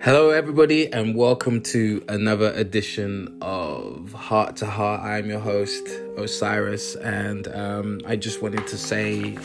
Hello, 0.00 0.30
everybody, 0.30 0.90
and 0.92 1.16
welcome 1.16 1.60
to 1.60 2.04
another 2.08 2.52
edition 2.52 3.36
of 3.42 4.12
Heart 4.12 4.54
to 4.58 4.66
Heart. 4.66 5.00
I'm 5.00 5.28
your 5.28 5.40
host, 5.40 5.88
Osiris, 6.16 6.94
and 6.94 7.48
um, 7.48 8.00
I 8.06 8.14
just 8.14 8.40
wanted 8.40 8.68
to 8.68 8.78
say 8.78 9.36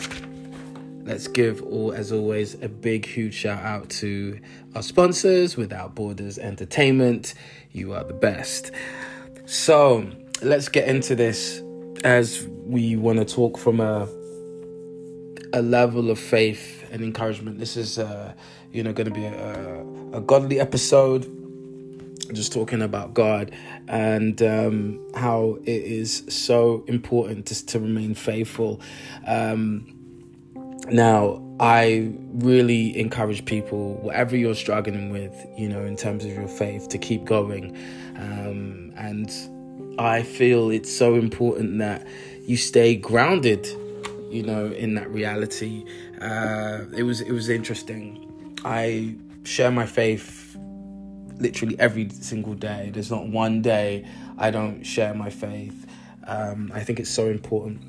let's 1.02 1.26
give 1.26 1.60
all, 1.64 1.90
as 1.90 2.12
always, 2.12 2.54
a 2.62 2.68
big, 2.68 3.04
huge 3.04 3.34
shout 3.34 3.64
out 3.64 3.90
to 3.90 4.38
our 4.76 4.82
sponsors, 4.82 5.56
Without 5.56 5.96
Borders 5.96 6.38
Entertainment. 6.38 7.34
You 7.72 7.92
are 7.92 8.04
the 8.04 8.14
best. 8.14 8.70
So, 9.46 10.08
let's 10.40 10.68
get 10.68 10.86
into 10.86 11.16
this 11.16 11.60
as 12.04 12.46
we 12.64 12.94
want 12.94 13.18
to 13.18 13.24
talk 13.24 13.58
from 13.58 13.80
a 13.80 14.08
a 15.52 15.62
level 15.62 16.10
of 16.10 16.18
faith 16.18 16.83
and 16.94 17.02
encouragement. 17.02 17.58
This 17.58 17.76
is, 17.76 17.98
uh, 17.98 18.32
you 18.72 18.84
know, 18.84 18.92
going 18.92 19.08
to 19.08 19.14
be 19.14 19.24
a, 19.24 19.84
a 20.12 20.20
godly 20.20 20.60
episode, 20.60 21.24
just 22.32 22.52
talking 22.52 22.80
about 22.80 23.12
God 23.12 23.50
and 23.88 24.40
um, 24.40 25.00
how 25.14 25.58
it 25.64 25.82
is 25.82 26.24
so 26.28 26.84
important 26.86 27.46
just 27.46 27.68
to 27.70 27.80
remain 27.80 28.14
faithful. 28.14 28.80
Um, 29.26 29.90
now, 30.88 31.42
I 31.58 32.12
really 32.34 32.96
encourage 32.96 33.44
people, 33.44 33.94
whatever 33.96 34.36
you're 34.36 34.54
struggling 34.54 35.10
with, 35.10 35.34
you 35.58 35.68
know, 35.68 35.84
in 35.84 35.96
terms 35.96 36.24
of 36.24 36.30
your 36.30 36.46
faith, 36.46 36.88
to 36.90 36.98
keep 36.98 37.24
going. 37.24 37.76
Um, 38.16 38.92
and 38.96 39.32
I 39.98 40.22
feel 40.22 40.70
it's 40.70 40.96
so 40.96 41.16
important 41.16 41.78
that 41.78 42.06
you 42.46 42.56
stay 42.56 42.94
grounded 42.94 43.66
you 44.34 44.42
know, 44.42 44.66
in 44.66 44.94
that 44.94 45.08
reality. 45.10 45.84
Uh, 46.20 46.84
it 46.96 47.02
was 47.02 47.20
it 47.20 47.32
was 47.32 47.48
interesting. 47.48 48.58
I 48.64 49.16
share 49.44 49.70
my 49.70 49.86
faith 49.86 50.56
literally 51.38 51.78
every 51.78 52.08
single 52.10 52.54
day. 52.54 52.90
There's 52.92 53.10
not 53.10 53.26
one 53.28 53.62
day 53.62 54.06
I 54.38 54.50
don't 54.50 54.84
share 54.84 55.14
my 55.14 55.30
faith. 55.30 55.86
Um, 56.26 56.70
I 56.74 56.80
think 56.80 57.00
it's 57.00 57.10
so 57.10 57.26
important. 57.28 57.80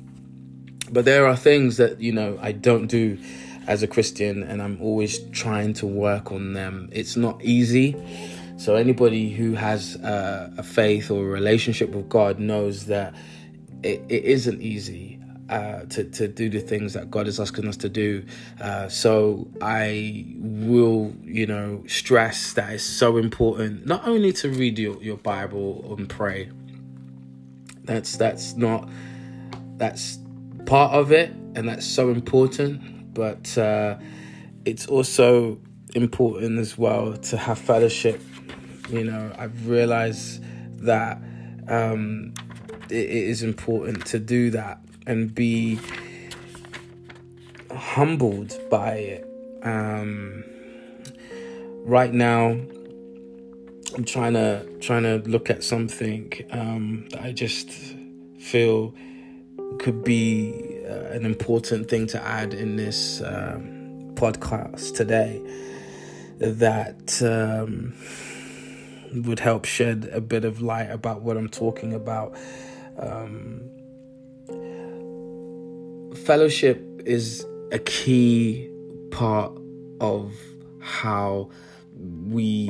But 0.92 1.04
there 1.04 1.26
are 1.26 1.36
things 1.36 1.76
that 1.78 2.00
you 2.00 2.12
know 2.12 2.38
I 2.40 2.52
don't 2.52 2.86
do 2.86 3.18
as 3.66 3.82
a 3.82 3.86
Christian, 3.86 4.42
and 4.42 4.62
I'm 4.62 4.80
always 4.80 5.18
trying 5.30 5.72
to 5.74 5.86
work 5.86 6.30
on 6.30 6.52
them. 6.52 6.88
It's 6.92 7.16
not 7.16 7.42
easy. 7.42 7.96
So 8.58 8.74
anybody 8.74 9.30
who 9.30 9.54
has 9.54 9.96
uh, 9.96 10.50
a 10.56 10.62
faith 10.62 11.10
or 11.10 11.26
a 11.26 11.28
relationship 11.28 11.90
with 11.90 12.08
God 12.08 12.38
knows 12.38 12.86
that 12.86 13.14
it, 13.82 14.02
it 14.08 14.24
isn't 14.24 14.62
easy 14.62 15.20
uh, 15.48 15.84
to, 15.84 16.04
to 16.04 16.28
do 16.28 16.48
the 16.48 16.60
things 16.60 16.92
that 16.94 17.10
God 17.10 17.26
is 17.28 17.38
asking 17.38 17.68
us 17.68 17.76
to 17.78 17.88
do. 17.88 18.24
Uh, 18.60 18.88
so 18.88 19.48
I 19.60 20.26
will, 20.38 21.14
you 21.22 21.46
know, 21.46 21.84
stress 21.86 22.52
that 22.54 22.72
it's 22.72 22.84
so 22.84 23.16
important 23.16 23.86
not 23.86 24.06
only 24.06 24.32
to 24.34 24.50
read 24.50 24.78
your, 24.78 25.02
your 25.02 25.16
Bible 25.18 25.94
and 25.96 26.08
pray. 26.08 26.50
That's 27.84 28.16
that's 28.16 28.56
not 28.56 28.88
that's 29.76 30.18
part 30.64 30.92
of 30.92 31.12
it, 31.12 31.30
and 31.54 31.68
that's 31.68 31.86
so 31.86 32.10
important. 32.10 33.14
But 33.14 33.56
uh, 33.56 33.98
it's 34.64 34.86
also 34.86 35.60
important 35.94 36.58
as 36.58 36.76
well 36.76 37.16
to 37.16 37.36
have 37.36 37.58
fellowship. 37.58 38.20
You 38.90 39.04
know, 39.04 39.32
I've 39.38 39.68
realized 39.68 40.42
that 40.84 41.18
um, 41.68 42.34
it, 42.90 42.96
it 42.96 43.10
is 43.10 43.44
important 43.44 44.04
to 44.06 44.18
do 44.18 44.50
that 44.50 44.80
and 45.06 45.34
be 45.34 45.78
humbled 47.74 48.58
by 48.70 48.94
it. 48.94 49.28
Um, 49.62 50.44
right 51.84 52.12
now, 52.12 52.56
I'm 53.96 54.04
trying 54.04 54.34
to 54.34 54.66
trying 54.80 55.04
to 55.04 55.22
look 55.28 55.48
at 55.50 55.64
something 55.64 56.32
um, 56.50 57.08
that 57.10 57.22
I 57.22 57.32
just 57.32 57.70
feel 58.38 58.94
could 59.78 60.04
be 60.04 60.80
uh, 60.86 61.12
an 61.12 61.24
important 61.24 61.88
thing 61.88 62.06
to 62.08 62.22
add 62.22 62.54
in 62.54 62.76
this 62.76 63.20
um, 63.22 64.12
podcast 64.14 64.94
today. 64.94 65.40
That 66.38 67.22
um, 67.22 67.94
would 69.22 69.40
help 69.40 69.64
shed 69.64 70.10
a 70.12 70.20
bit 70.20 70.44
of 70.44 70.60
light 70.60 70.90
about 70.90 71.22
what 71.22 71.36
I'm 71.36 71.48
talking 71.48 71.94
about. 71.94 72.36
Um, 72.98 73.62
fellowship 76.16 76.82
is 77.04 77.46
a 77.72 77.78
key 77.78 78.70
part 79.10 79.52
of 80.00 80.32
how 80.80 81.50
we 82.26 82.66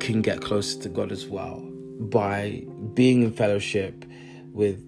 can 0.00 0.22
get 0.22 0.40
closer 0.40 0.80
to 0.82 0.88
God 0.88 1.12
as 1.12 1.26
well 1.26 1.60
by 1.98 2.64
being 2.94 3.22
in 3.22 3.32
fellowship 3.32 4.04
with 4.52 4.80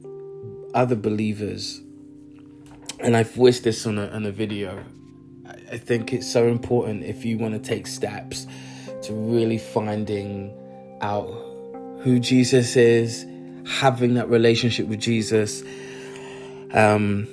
other 0.74 0.96
believers. 0.96 1.80
And 3.00 3.16
I've 3.16 3.30
voiced 3.32 3.64
this 3.64 3.86
on 3.86 3.98
a, 3.98 4.08
on 4.08 4.26
a 4.26 4.30
video. 4.30 4.84
I 5.70 5.78
think 5.78 6.12
it's 6.12 6.30
so 6.30 6.46
important 6.48 7.04
if 7.04 7.24
you 7.24 7.38
want 7.38 7.54
to 7.54 7.60
take 7.60 7.86
steps 7.86 8.46
to 9.02 9.12
really 9.12 9.58
finding 9.58 10.52
out 11.00 11.26
who 12.02 12.18
Jesus 12.18 12.76
is, 12.76 13.26
having 13.66 14.14
that 14.14 14.28
relationship 14.28 14.86
with 14.86 15.00
Jesus. 15.00 15.62
Um, 16.72 17.28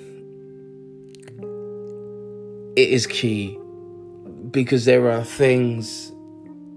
it 2.75 2.89
is 2.89 3.05
key 3.07 3.57
because 4.51 4.85
there 4.85 5.09
are 5.11 5.23
things 5.23 6.11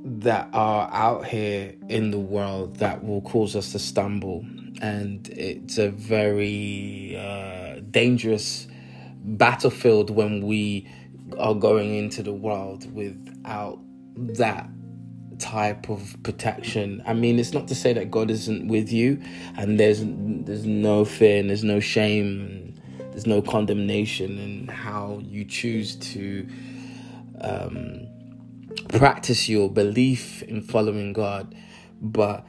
that 0.04 0.48
are 0.52 0.88
out 0.92 1.24
here 1.26 1.74
in 1.88 2.10
the 2.10 2.18
world 2.18 2.76
that 2.76 3.04
will 3.04 3.22
cause 3.22 3.56
us 3.56 3.72
to 3.72 3.78
stumble 3.78 4.44
and 4.80 5.28
it's 5.30 5.78
a 5.78 5.90
very 5.90 7.16
uh, 7.18 7.80
dangerous 7.90 8.68
battlefield 9.24 10.10
when 10.10 10.46
we 10.46 10.88
are 11.38 11.54
going 11.54 11.94
into 11.94 12.22
the 12.22 12.32
world 12.32 12.92
without 12.94 13.78
that 14.16 14.68
type 15.38 15.88
of 15.90 16.16
protection. 16.22 17.02
I 17.06 17.12
mean, 17.14 17.38
it's 17.38 17.52
not 17.52 17.68
to 17.68 17.74
say 17.74 17.92
that 17.92 18.10
God 18.10 18.30
isn't 18.30 18.68
with 18.68 18.92
you 18.92 19.20
and 19.56 19.80
there's 19.80 20.02
there's 20.04 20.64
no 20.64 21.04
fear 21.04 21.40
and 21.40 21.50
there's 21.50 21.64
no 21.64 21.80
shame 21.80 22.65
there's 23.16 23.26
no 23.26 23.40
condemnation 23.40 24.38
in 24.38 24.68
how 24.68 25.22
you 25.24 25.46
choose 25.46 25.96
to 25.96 26.46
um, 27.40 28.06
practice 28.90 29.48
your 29.48 29.70
belief 29.70 30.42
in 30.42 30.60
following 30.60 31.14
God, 31.14 31.54
but 32.02 32.46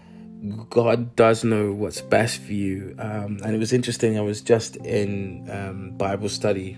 God 0.69 1.15
does 1.15 1.45
know 1.45 1.71
what's 1.71 2.01
best 2.01 2.41
for 2.41 2.51
you. 2.51 2.93
Um, 2.99 3.39
and 3.45 3.55
it 3.55 3.59
was 3.59 3.71
interesting. 3.71 4.17
I 4.17 4.21
was 4.21 4.41
just 4.41 4.75
in 4.75 5.49
um, 5.49 5.91
Bible 5.91 6.27
study, 6.27 6.73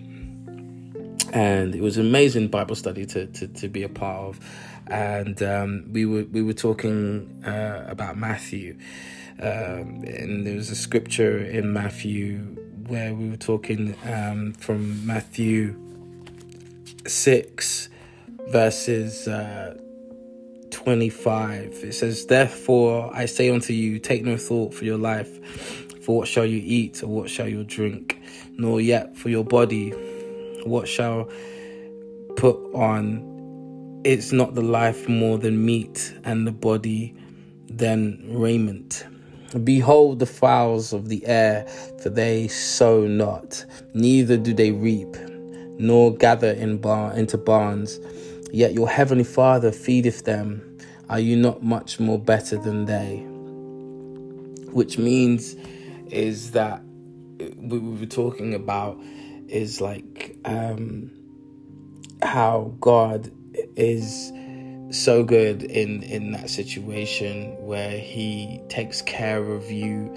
and 1.33 1.73
it 1.73 1.81
was 1.81 1.97
amazing 1.97 2.49
Bible 2.49 2.75
study 2.75 3.07
to 3.07 3.25
to, 3.25 3.47
to 3.47 3.67
be 3.67 3.81
a 3.81 3.89
part 3.89 4.19
of. 4.19 4.39
And 4.85 5.41
um, 5.41 5.89
we 5.91 6.05
were 6.05 6.25
we 6.25 6.43
were 6.43 6.53
talking 6.53 7.43
uh, 7.43 7.85
about 7.87 8.19
Matthew, 8.19 8.77
um, 9.41 10.03
and 10.05 10.45
there 10.45 10.57
was 10.57 10.69
a 10.69 10.75
scripture 10.75 11.43
in 11.43 11.73
Matthew 11.73 12.68
where 12.89 13.13
we 13.13 13.29
were 13.29 13.37
talking 13.37 13.95
um, 14.03 14.53
from 14.53 15.05
Matthew 15.05 15.75
6, 17.05 17.89
verses 18.47 19.27
uh, 19.27 19.77
25. 20.71 21.73
It 21.83 21.93
says, 21.93 22.25
Therefore 22.25 23.11
I 23.13 23.25
say 23.25 23.49
unto 23.49 23.73
you, 23.73 23.99
take 23.99 24.23
no 24.23 24.37
thought 24.37 24.73
for 24.73 24.85
your 24.85 24.97
life, 24.97 25.29
for 26.03 26.17
what 26.17 26.27
shall 26.27 26.45
you 26.45 26.61
eat, 26.63 27.03
or 27.03 27.07
what 27.07 27.29
shall 27.29 27.47
you 27.47 27.63
drink, 27.63 28.19
nor 28.57 28.81
yet 28.81 29.15
for 29.15 29.29
your 29.29 29.45
body, 29.45 29.91
what 30.63 30.87
shall 30.87 31.29
put 32.35 32.57
on. 32.73 34.01
It's 34.03 34.31
not 34.31 34.55
the 34.55 34.61
life 34.61 35.07
more 35.07 35.37
than 35.37 35.63
meat, 35.63 36.13
and 36.23 36.47
the 36.47 36.51
body 36.51 37.15
than 37.69 38.25
raiment. 38.33 39.05
Behold 39.63 40.19
the 40.19 40.27
fowls 40.27 40.93
of 40.93 41.09
the 41.09 41.25
air, 41.25 41.65
for 42.01 42.09
they 42.09 42.47
sow 42.47 43.07
not, 43.07 43.65
neither 43.93 44.37
do 44.37 44.53
they 44.53 44.71
reap, 44.71 45.15
nor 45.79 46.13
gather 46.15 46.51
in 46.51 46.77
bar- 46.77 47.13
into 47.17 47.37
barns, 47.37 47.99
yet 48.51 48.73
your 48.73 48.87
heavenly 48.87 49.23
Father 49.23 49.71
feedeth 49.71 50.25
them. 50.25 50.77
Are 51.09 51.19
you 51.19 51.35
not 51.35 51.63
much 51.63 51.99
more 51.99 52.19
better 52.19 52.57
than 52.57 52.85
they? 52.85 53.25
Which 54.71 54.99
means 54.99 55.55
is 56.11 56.51
that 56.51 56.83
we 57.57 57.79
were 57.79 58.05
talking 58.05 58.53
about 58.53 58.99
is 59.47 59.81
like 59.81 60.35
um, 60.45 61.09
how 62.21 62.75
God 62.79 63.31
is 63.75 64.31
so 64.91 65.23
good 65.23 65.63
in 65.63 66.03
in 66.03 66.31
that 66.31 66.49
situation 66.49 67.55
where 67.65 67.97
he 67.97 68.61
takes 68.69 69.01
care 69.01 69.43
of 69.51 69.71
you. 69.71 70.13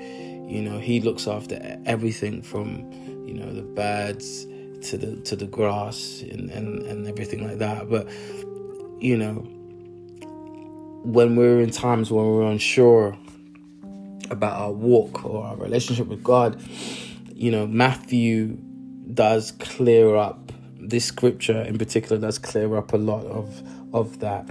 You 0.49 0.63
know 0.63 0.79
he 0.79 1.01
looks 1.01 1.27
after 1.27 1.79
everything 1.87 2.43
from 2.43 2.91
you 3.27 3.35
know 3.35 3.53
the 3.53 3.63
birds 3.63 4.45
to 4.89 4.99
the 4.99 5.17
to 5.23 5.37
the 5.37 5.47
grass 5.47 6.23
and 6.23 6.51
and, 6.51 6.83
and 6.83 7.07
everything 7.07 7.47
like 7.47 7.59
that. 7.59 7.89
But 7.89 8.09
you 9.01 9.17
know 9.17 9.47
when 11.05 11.37
we're 11.37 11.61
in 11.61 11.71
times 11.71 12.11
when 12.11 12.25
we're 12.25 12.51
unsure 12.51 13.17
about 14.31 14.59
our 14.61 14.73
walk 14.73 15.25
or 15.25 15.45
our 15.45 15.57
relationship 15.57 16.07
with 16.07 16.23
God, 16.23 16.61
you 17.35 17.51
know, 17.51 17.67
Matthew 17.67 18.57
does 19.13 19.53
clear 19.53 20.15
up 20.17 20.53
this 20.81 21.05
scripture 21.05 21.63
in 21.63 21.79
particular 21.79 22.21
does 22.21 22.39
clear 22.39 22.77
up 22.77 22.93
a 22.93 22.97
lot 22.97 23.25
of 23.27 23.63
of 23.93 24.21
that. 24.21 24.49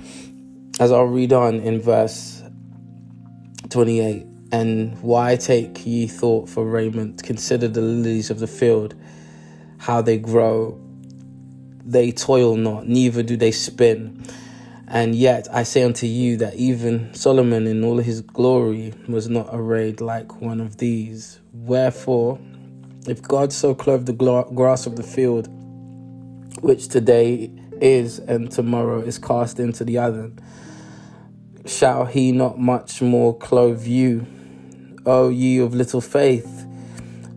As 0.79 0.91
I'll 0.91 1.05
read 1.05 1.33
on 1.33 1.55
in 1.55 1.79
verse 1.81 2.41
28, 3.69 4.25
and 4.51 5.01
why 5.01 5.37
take 5.37 5.85
ye 5.85 6.07
thought 6.07 6.49
for 6.49 6.65
raiment? 6.65 7.23
Consider 7.23 7.67
the 7.67 7.81
lilies 7.81 8.29
of 8.29 8.39
the 8.39 8.47
field, 8.47 8.95
how 9.77 10.01
they 10.01 10.17
grow. 10.17 10.79
They 11.85 12.11
toil 12.11 12.55
not, 12.55 12.87
neither 12.87 13.23
do 13.23 13.37
they 13.37 13.51
spin. 13.51 14.23
And 14.87 15.15
yet 15.15 15.47
I 15.51 15.63
say 15.63 15.83
unto 15.83 16.05
you 16.05 16.35
that 16.37 16.55
even 16.55 17.13
Solomon 17.13 17.65
in 17.65 17.83
all 17.83 17.99
his 17.99 18.19
glory 18.19 18.93
was 19.07 19.29
not 19.29 19.47
arrayed 19.51 20.01
like 20.01 20.41
one 20.41 20.59
of 20.59 20.77
these. 20.77 21.39
Wherefore, 21.53 22.37
if 23.07 23.21
God 23.21 23.53
so 23.53 23.73
clothed 23.73 24.05
the 24.05 24.43
grass 24.53 24.85
of 24.85 24.97
the 24.97 25.03
field, 25.03 25.47
which 26.61 26.89
today 26.89 27.49
is 27.81 28.19
and 28.19 28.51
tomorrow 28.51 29.01
is 29.01 29.17
cast 29.17 29.59
into 29.59 29.83
the 29.83 29.97
oven, 29.97 30.39
shall 31.65 32.05
he 32.05 32.31
not 32.31 32.59
much 32.59 33.01
more 33.01 33.37
clothe 33.37 33.85
you, 33.85 34.25
O 35.05 35.29
ye 35.29 35.59
of 35.59 35.73
little 35.73 36.01
faith? 36.01 36.65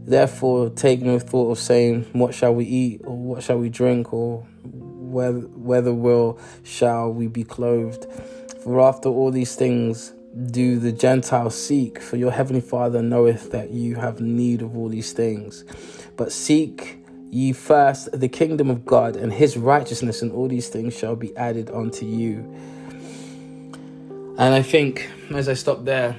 Therefore, 0.07 0.69
take 0.69 1.01
no 1.01 1.19
thought 1.19 1.53
of 1.53 1.59
saying, 1.59 2.05
What 2.13 2.35
shall 2.35 2.55
we 2.55 2.67
eat, 2.67 3.01
or 3.05 3.17
what 3.17 3.43
shall 3.43 3.59
we 3.59 3.71
drink, 3.71 4.13
or 4.13 4.47
whether, 4.63 5.95
will 5.95 6.39
shall 6.63 7.11
we 7.11 7.27
be 7.27 7.45
clothed? 7.45 8.07
For 8.63 8.81
after 8.81 9.09
all 9.09 9.31
these 9.31 9.55
things 9.55 10.13
do 10.51 10.79
the 10.79 10.93
Gentiles 10.93 11.55
seek, 11.55 12.01
for 12.01 12.17
your 12.17 12.33
heavenly 12.33 12.61
Father 12.61 13.01
knoweth 13.01 13.51
that 13.53 13.71
you 13.71 13.95
have 13.95 14.21
need 14.21 14.61
of 14.63 14.77
all 14.77 14.89
these 14.89 15.13
things. 15.13 15.65
But 16.17 16.33
seek 16.33 17.04
ye 17.35 17.53
first 17.53 18.09
the 18.13 18.29
kingdom 18.29 18.71
of 18.71 18.87
God 18.87 19.17
and 19.17 19.33
his 19.33 19.57
righteousness, 19.57 20.23
and 20.23 20.31
all 20.31 20.47
these 20.47 20.69
things 20.69 20.97
shall 20.97 21.17
be 21.17 21.37
added 21.37 21.69
unto 21.69 22.07
you. 22.07 22.39
And 24.39 24.55
I 24.55 24.63
think 24.63 25.11
as 25.35 25.49
I 25.49 25.55
stop 25.55 25.85
there, 25.85 26.17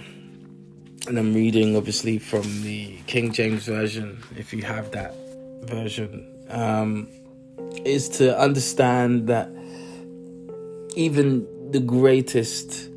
and 1.08 1.18
I'm 1.18 1.34
reading 1.34 1.78
obviously 1.78 2.18
from 2.18 2.42
the 2.64 2.98
King 3.08 3.32
James 3.32 3.66
Version, 3.66 4.22
if 4.36 4.52
you 4.52 4.64
have 4.64 4.92
that 4.92 5.16
version, 5.64 6.28
um, 6.50 7.08
is 7.86 8.10
to 8.10 8.38
understand 8.38 9.28
that 9.28 9.50
even 10.98 11.48
the 11.72 11.80
greatest, 11.80 12.90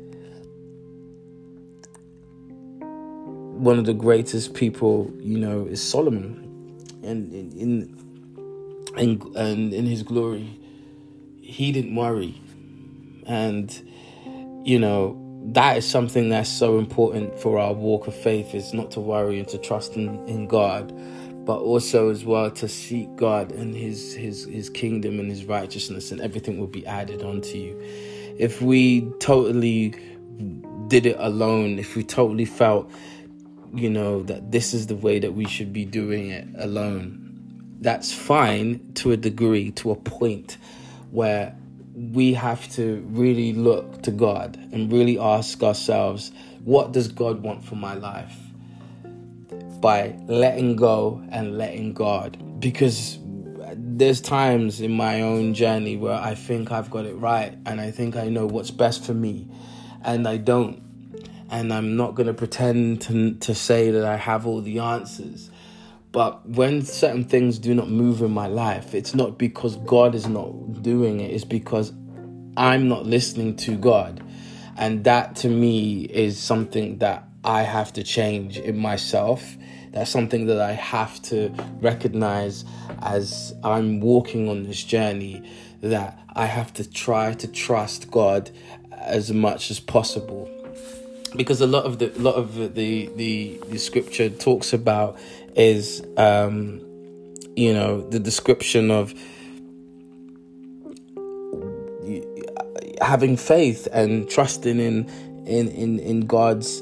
one 2.81 3.79
of 3.79 3.85
the 3.85 3.93
greatest 3.93 4.55
people, 4.55 5.09
you 5.19 5.37
know, 5.37 5.65
is 5.67 5.81
Solomon. 5.81 6.45
And 7.01 7.33
in, 7.33 7.57
in, 7.57 7.98
in, 8.97 9.21
and 9.35 9.73
in 9.73 9.85
his 9.85 10.03
glory, 10.03 10.59
he 11.41 11.71
didn't 11.71 11.95
worry. 11.95 12.39
And, 13.25 13.71
you 14.65 14.79
know, 14.79 15.17
that 15.53 15.77
is 15.77 15.87
something 15.87 16.29
that's 16.29 16.49
so 16.49 16.79
important 16.79 17.39
for 17.39 17.59
our 17.59 17.73
walk 17.73 18.07
of 18.07 18.15
faith 18.15 18.53
is 18.53 18.73
not 18.73 18.91
to 18.91 18.99
worry 18.99 19.39
and 19.39 19.47
to 19.49 19.57
trust 19.57 19.95
in, 19.95 20.27
in 20.27 20.47
God 20.47 20.93
but 21.49 21.61
also 21.61 22.11
as 22.11 22.23
well 22.23 22.51
to 22.51 22.67
seek 22.67 23.15
God 23.15 23.51
and 23.51 23.73
his 23.73 24.13
his 24.13 24.45
his 24.45 24.69
kingdom 24.69 25.19
and 25.19 25.31
his 25.31 25.45
righteousness 25.45 26.11
and 26.11 26.21
everything 26.21 26.59
will 26.59 26.67
be 26.67 26.85
added 26.85 27.23
onto 27.23 27.57
you. 27.57 27.75
If 28.37 28.61
we 28.61 29.09
totally 29.19 29.95
did 30.89 31.07
it 31.07 31.15
alone, 31.17 31.79
if 31.79 31.95
we 31.95 32.03
totally 32.03 32.45
felt 32.45 32.91
you 33.73 33.89
know 33.89 34.21
that 34.23 34.51
this 34.51 34.75
is 34.75 34.85
the 34.85 34.95
way 34.95 35.17
that 35.17 35.33
we 35.33 35.47
should 35.47 35.73
be 35.73 35.85
doing 35.85 36.29
it 36.29 36.47
alone, 36.59 37.28
that's 37.81 38.13
fine 38.13 38.93
to 38.95 39.11
a 39.11 39.17
degree, 39.17 39.71
to 39.71 39.91
a 39.91 39.95
point 39.95 40.57
where 41.11 41.55
we 41.93 42.33
have 42.33 42.69
to 42.73 43.05
really 43.09 43.53
look 43.53 44.01
to 44.03 44.11
God 44.11 44.57
and 44.71 44.91
really 44.91 45.19
ask 45.19 45.61
ourselves, 45.63 46.31
what 46.63 46.91
does 46.91 47.07
God 47.07 47.41
want 47.41 47.63
for 47.63 47.75
my 47.75 47.93
life? 47.93 48.35
by 49.79 50.15
letting 50.27 50.75
go 50.75 51.23
and 51.31 51.57
letting 51.57 51.93
God. 51.93 52.37
Because 52.59 53.17
there's 53.75 54.21
times 54.21 54.81
in 54.81 54.91
my 54.91 55.21
own 55.21 55.53
journey 55.53 55.97
where 55.97 56.19
I 56.19 56.35
think 56.35 56.71
I've 56.71 56.89
got 56.89 57.05
it 57.05 57.15
right 57.15 57.57
and 57.65 57.79
I 57.79 57.91
think 57.91 58.15
I 58.15 58.29
know 58.29 58.45
what's 58.45 58.71
best 58.71 59.03
for 59.03 59.13
me, 59.13 59.47
and 60.03 60.27
I 60.27 60.37
don't. 60.37 60.83
And 61.51 61.73
I'm 61.73 61.95
not 61.95 62.13
going 62.13 62.27
to 62.27 62.33
pretend 62.33 63.01
to, 63.03 63.33
to 63.33 63.55
say 63.55 63.89
that 63.91 64.05
I 64.05 64.17
have 64.17 64.45
all 64.45 64.61
the 64.61 64.79
answers. 64.79 65.48
But 66.11 66.47
when 66.47 66.83
certain 66.83 67.23
things 67.23 67.59
do 67.59 67.75
not 67.75 67.89
move 67.89 68.21
in 68.21 68.31
my 68.31 68.47
life, 68.47 68.95
it's 68.95 69.13
not 69.13 69.37
because 69.37 69.75
God 69.77 70.15
is 70.15 70.27
not 70.27 70.81
doing 70.81 71.19
it, 71.19 71.31
it's 71.31 71.43
because 71.43 71.93
I'm 72.57 72.87
not 72.87 73.05
listening 73.05 73.55
to 73.57 73.77
God. 73.77 74.23
And 74.77 75.03
that 75.03 75.35
to 75.37 75.49
me 75.49 76.05
is 76.05 76.39
something 76.39 76.97
that 76.99 77.25
I 77.43 77.63
have 77.63 77.93
to 77.93 78.03
change 78.03 78.57
in 78.57 78.77
myself 78.77 79.57
that's 79.91 80.11
something 80.11 80.45
that 80.47 80.61
I 80.61 80.73
have 80.73 81.21
to 81.23 81.49
recognize 81.81 82.63
as 83.01 83.55
I'm 83.63 83.99
walking 83.99 84.47
on 84.47 84.63
this 84.63 84.83
journey 84.83 85.43
that 85.81 86.19
I 86.35 86.45
have 86.45 86.73
to 86.75 86.89
try 86.89 87.33
to 87.33 87.47
trust 87.47 88.11
God 88.11 88.51
as 88.91 89.31
much 89.31 89.71
as 89.71 89.79
possible. 89.79 90.49
Because 91.35 91.61
a 91.61 91.67
lot 91.67 91.85
of 91.85 91.99
the 91.99 92.09
lot 92.19 92.35
of 92.35 92.75
the 92.75 93.07
the, 93.15 93.61
the 93.67 93.77
scripture 93.77 94.29
talks 94.29 94.73
about 94.73 95.17
is 95.55 96.03
um, 96.17 96.81
you 97.55 97.73
know 97.73 98.01
the 98.09 98.19
description 98.19 98.91
of 98.91 99.13
having 103.01 103.37
faith 103.37 103.87
and 103.91 104.29
trusting 104.29 104.79
in 104.79 105.09
in 105.45 105.67
in, 105.69 105.99
in 105.99 106.21
God's 106.21 106.81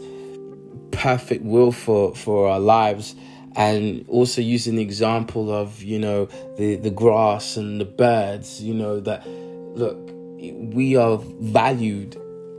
perfect 0.91 1.43
will 1.43 1.71
for 1.71 2.15
for 2.15 2.49
our 2.49 2.59
lives 2.59 3.15
and 3.55 4.05
also 4.07 4.41
using 4.41 4.75
the 4.75 4.83
example 4.83 5.51
of 5.51 5.81
you 5.83 5.99
know 5.99 6.25
the 6.57 6.75
the 6.75 6.91
grass 6.91 7.57
and 7.57 7.81
the 7.81 7.85
birds 7.85 8.61
you 8.61 8.73
know 8.73 8.99
that 8.99 9.27
look 9.27 9.97
we 10.39 10.95
are 10.95 11.17
valued 11.39 12.15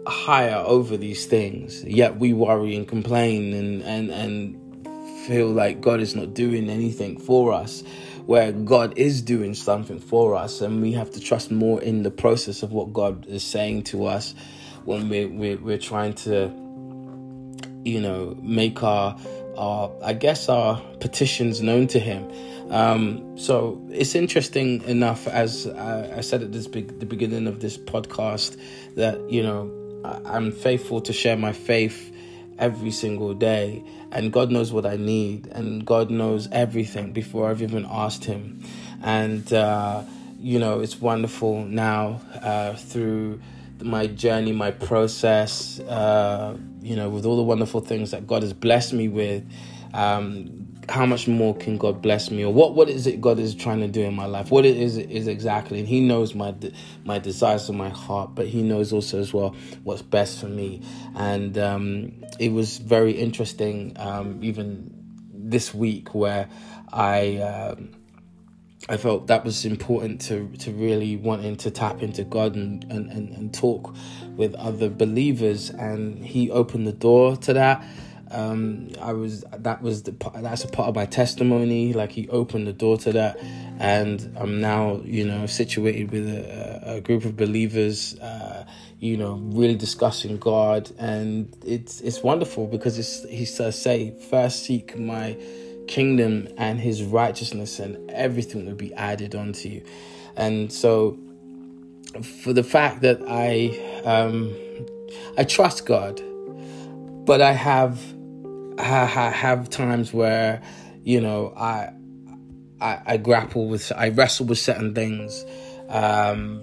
higher 0.07 0.63
over 0.67 0.97
these 0.97 1.27
things 1.27 1.85
yet 1.85 2.19
we 2.19 2.33
worry 2.33 2.75
and 2.75 2.89
complain 2.89 3.53
and 3.53 3.83
and 3.83 4.11
and 4.11 4.68
feel 5.29 5.49
like 5.49 5.81
god 5.81 6.01
is 6.01 6.17
not 6.17 6.35
doing 6.35 6.69
anything 6.69 7.19
for 7.19 7.53
us 7.53 7.85
where 8.27 8.51
god 8.51 8.97
is 8.97 9.23
doing 9.23 9.55
something 9.55 10.01
for 10.01 10.35
us 10.35 10.61
and 10.61 10.83
we 10.83 10.93
have 10.93 11.11
to 11.11 11.21
trust 11.21 11.51
more 11.51 11.81
in 11.83 12.03
the 12.03 12.11
process 12.11 12.63
of 12.63 12.73
what 12.73 12.93
god 12.93 13.27
is 13.27 13.45
saying 13.45 13.83
to 13.83 14.07
us 14.07 14.35
when 14.85 15.09
we're, 15.09 15.29
we're, 15.29 15.59
we're 15.59 15.79
trying 15.79 16.15
to 16.15 16.51
you 17.85 18.01
know, 18.01 18.37
make 18.43 18.83
our, 18.83 19.17
our 19.57 19.91
I 20.03 20.13
guess, 20.13 20.49
our 20.49 20.81
petitions 21.01 21.63
known 21.63 21.87
to 21.89 21.99
Him. 21.99 22.31
Um, 22.71 23.39
so 23.39 23.81
it's 23.91 24.15
interesting 24.15 24.83
enough, 24.83 25.27
as 25.27 25.67
I, 25.67 26.19
I 26.19 26.21
said 26.21 26.43
at 26.43 26.53
this 26.53 26.67
the 26.67 27.07
beginning 27.07 27.47
of 27.47 27.61
this 27.61 27.79
podcast, 27.79 28.61
that 28.97 29.31
you 29.31 29.43
know 29.43 29.73
I'm 30.05 30.53
faithful 30.53 31.01
to 31.03 31.13
share 31.13 31.37
my 31.37 31.53
faith 31.53 32.15
every 32.59 32.91
single 32.91 33.35
day, 33.35 33.83
and 34.13 34.33
God 34.33 34.51
knows 34.51 34.73
what 34.73 34.87
I 34.87 34.97
need, 34.97 35.47
and 35.49 35.85
God 35.85 36.11
knows 36.11 36.49
everything 36.53 37.13
before 37.13 37.51
I've 37.51 37.63
even 37.63 37.87
asked 37.89 38.25
Him, 38.25 38.63
and 39.03 39.53
uh, 39.53 40.03
you 40.39 40.59
know 40.59 40.81
it's 40.81 41.01
wonderful 41.01 41.65
now 41.65 42.21
uh, 42.43 42.75
through 42.75 43.41
my 43.83 44.07
journey, 44.07 44.53
my 44.53 44.71
process, 44.71 45.81
uh, 45.81 46.57
you 46.83 46.97
know, 46.97 47.09
with 47.09 47.25
all 47.25 47.37
the 47.37 47.43
wonderful 47.43 47.81
things 47.81 48.11
that 48.11 48.27
God 48.27 48.43
has 48.43 48.53
blessed 48.53 48.93
me 48.93 49.09
with, 49.09 49.45
um, 49.95 50.58
how 50.89 51.05
much 51.05 51.29
more 51.29 51.55
can 51.55 51.77
God 51.77 52.01
bless 52.01 52.31
me, 52.31 52.45
or 52.45 52.53
what 52.53 52.75
what 52.75 52.89
is 52.89 53.07
it 53.07 53.21
God 53.21 53.39
is 53.39 53.55
trying 53.55 53.81
to 53.81 53.89
do 53.89 54.03
in 54.03 54.15
my 54.15 54.27
life? 54.27 54.51
What 54.51 54.65
it 54.65 54.77
is 54.77 54.97
exactly, 55.27 55.79
and 55.79 55.89
He 55.89 56.01
knows 56.01 56.35
my 56.35 56.55
my 57.05 57.19
desires 57.19 57.69
of 57.69 57.75
my 57.75 57.91
heart, 57.91 58.35
but 58.35 58.47
He 58.47 58.63
knows 58.63 58.93
also 58.93 59.21
as 59.21 59.33
well 59.33 59.55
what's 59.85 60.03
best 60.03 60.41
for 60.41 60.47
me. 60.49 60.83
And 61.15 61.59
um, 61.59 62.25
it 62.39 62.53
was 62.53 62.79
very 62.79 63.13
interesting, 63.13 63.95
um, 63.99 64.39
even 64.43 64.93
this 65.33 65.75
week, 65.75 66.15
where 66.15 66.49
I. 66.93 67.37
Um, 67.37 67.91
I 68.89 68.97
felt 68.97 69.27
that 69.27 69.45
was 69.45 69.65
important 69.65 70.21
to 70.23 70.49
to 70.61 70.71
really 70.71 71.17
wanting 71.17 71.57
to 71.57 71.71
tap 71.71 72.01
into 72.01 72.23
God 72.23 72.55
and, 72.55 72.85
and, 72.85 73.11
and, 73.11 73.31
and 73.37 73.53
talk 73.53 73.93
with 74.37 74.55
other 74.55 74.89
believers 74.89 75.69
and 75.69 76.25
he 76.25 76.49
opened 76.51 76.87
the 76.87 76.93
door 76.93 77.37
to 77.39 77.53
that 77.55 77.85
Um, 78.31 78.91
I 79.01 79.13
was 79.13 79.45
that 79.57 79.83
was 79.83 80.03
the 80.03 80.13
that's 80.37 80.65
a 80.65 80.69
part 80.69 80.89
of 80.89 80.95
my 80.95 81.07
testimony. 81.07 81.93
Like 81.93 82.13
he 82.13 82.29
opened 82.29 82.67
the 82.67 82.73
door 82.73 82.97
to 82.99 83.13
that, 83.13 83.39
and 83.79 84.37
I'm 84.39 84.61
now 84.61 85.01
you 85.05 85.27
know 85.27 85.47
situated 85.47 86.11
with 86.11 86.29
a, 86.29 86.97
a 86.97 87.01
group 87.01 87.25
of 87.25 87.37
believers. 87.37 88.19
Uh, 88.19 88.67
you 89.01 89.17
know, 89.17 89.35
really 89.35 89.77
discussing 89.77 90.39
God, 90.39 90.91
and 90.99 91.55
it's 91.65 92.01
it's 92.01 92.23
wonderful 92.23 92.67
because 92.67 92.99
it's 92.99 93.25
he 93.29 93.45
says, 93.45 93.81
"Say 93.81 94.13
first 94.29 94.65
seek 94.65 94.99
my 94.99 95.37
kingdom 95.87 96.49
and 96.59 96.81
His 96.81 97.03
righteousness, 97.05 97.79
and 97.79 98.11
everything 98.11 98.67
will 98.67 98.75
be 98.75 98.93
added 98.95 99.35
onto 99.35 99.69
you." 99.69 99.85
And 100.37 100.73
so, 100.73 101.17
for 102.43 102.53
the 102.53 102.65
fact 102.65 103.03
that 103.03 103.23
I 103.29 103.79
um, 104.05 104.53
I 105.37 105.45
trust 105.45 105.87
God, 105.87 106.21
but 107.25 107.41
I 107.41 107.53
have 107.53 108.01
I 108.79 109.31
have 109.31 109.69
times 109.71 110.13
where 110.13 110.63
you 111.03 111.21
know 111.21 111.53
I 111.57 111.93
I, 112.81 113.03
I 113.07 113.17
grapple 113.17 113.69
with 113.69 113.93
I 113.95 114.11
wrestle 114.11 114.47
with 114.47 114.59
certain 114.59 114.95
things. 114.95 115.45
Um, 115.89 116.63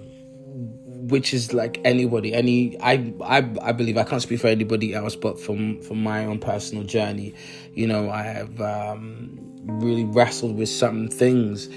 which 1.08 1.32
is 1.32 1.52
like 1.52 1.80
anybody 1.84 2.34
any 2.34 2.80
I, 2.80 3.12
I 3.24 3.38
i 3.62 3.72
believe 3.72 3.96
i 3.96 4.02
can't 4.02 4.20
speak 4.20 4.40
for 4.40 4.48
anybody 4.48 4.92
else 4.92 5.14
but 5.14 5.38
from 5.38 5.80
from 5.82 6.02
my 6.02 6.24
own 6.24 6.40
personal 6.40 6.82
journey 6.84 7.32
you 7.74 7.86
know 7.86 8.10
i 8.10 8.22
have 8.22 8.60
um, 8.60 9.38
really 9.66 10.04
wrestled 10.04 10.56
with 10.56 10.68
certain 10.68 11.08
things 11.08 11.68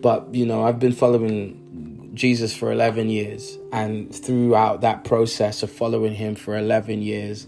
but 0.00 0.34
you 0.34 0.46
know 0.46 0.64
i've 0.64 0.78
been 0.78 0.92
following 0.92 2.10
jesus 2.14 2.56
for 2.56 2.72
11 2.72 3.10
years 3.10 3.58
and 3.72 4.14
throughout 4.14 4.80
that 4.80 5.04
process 5.04 5.62
of 5.62 5.70
following 5.70 6.14
him 6.14 6.34
for 6.34 6.56
11 6.56 7.02
years 7.02 7.46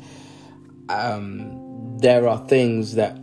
um, 0.88 1.61
there 2.02 2.28
are 2.28 2.38
things 2.46 2.94
that 2.96 3.18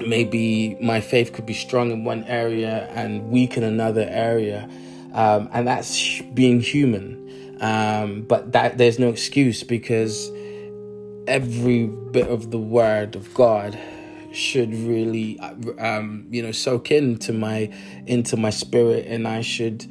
maybe 0.00 0.76
my 0.80 1.00
faith 1.00 1.32
could 1.32 1.46
be 1.46 1.54
strong 1.54 1.92
in 1.92 2.04
one 2.04 2.24
area 2.24 2.88
and 2.90 3.30
weak 3.30 3.56
in 3.56 3.62
another 3.62 4.06
area 4.10 4.68
um, 5.14 5.48
and 5.52 5.66
that's 5.66 6.20
being 6.34 6.60
human. 6.60 7.22
Um, 7.60 8.22
but 8.22 8.52
that 8.52 8.76
there's 8.76 8.98
no 8.98 9.08
excuse 9.08 9.62
because 9.62 10.30
every 11.26 11.86
bit 11.86 12.28
of 12.28 12.50
the 12.50 12.58
word 12.58 13.14
of 13.14 13.32
God 13.32 13.78
should 14.32 14.74
really, 14.74 15.38
um, 15.78 16.26
you 16.30 16.42
know, 16.42 16.50
soak 16.50 16.90
into 16.90 17.32
my 17.32 17.72
into 18.06 18.36
my 18.36 18.50
spirit, 18.50 19.06
and 19.06 19.28
I 19.28 19.40
should 19.40 19.86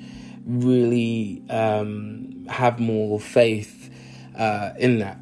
really 0.45 1.41
um, 1.49 2.45
have 2.49 2.81
more 2.81 3.17
faith 3.17 3.89
uh, 4.37 4.71
in 4.77 4.99
that, 4.99 5.17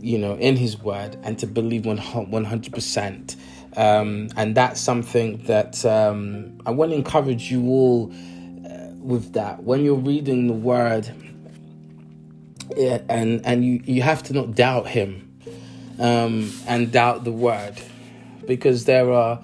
you 0.00 0.18
know, 0.18 0.34
in 0.36 0.56
His 0.56 0.78
word, 0.78 1.16
and 1.22 1.38
to 1.38 1.46
believe 1.46 1.86
one 1.86 1.98
hundred 2.44 2.72
percent. 2.72 3.36
Um, 3.76 4.28
and 4.36 4.54
that's 4.54 4.80
something 4.80 5.38
that 5.44 5.84
um, 5.84 6.60
I 6.66 6.70
want 6.70 6.90
to 6.90 6.96
encourage 6.96 7.50
you 7.50 7.68
all 7.68 8.12
with 8.98 9.32
that. 9.34 9.62
When 9.62 9.84
you're 9.84 9.94
reading 9.94 10.46
the 10.46 10.52
word 10.52 11.08
yeah, 12.76 13.00
and 13.08 13.44
and 13.44 13.64
you 13.64 13.82
you 13.84 14.02
have 14.02 14.22
to 14.24 14.32
not 14.32 14.54
doubt 14.54 14.86
him 14.88 15.40
um, 15.98 16.52
and 16.66 16.92
doubt 16.92 17.24
the 17.24 17.32
word. 17.32 17.80
Because 18.46 18.86
there 18.86 19.12
are 19.12 19.42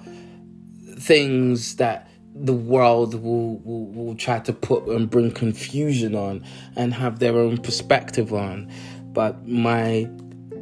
things 0.97 1.75
that 1.75 2.09
the 2.33 2.53
world 2.53 3.13
will, 3.13 3.57
will, 3.59 3.85
will 3.91 4.15
try 4.15 4.39
to 4.39 4.51
put 4.51 4.87
and 4.87 5.09
bring 5.09 5.31
confusion 5.31 6.15
on 6.15 6.43
and 6.75 6.93
have 6.93 7.19
their 7.19 7.37
own 7.37 7.57
perspective 7.57 8.33
on. 8.33 8.69
But 9.13 9.47
my 9.47 10.09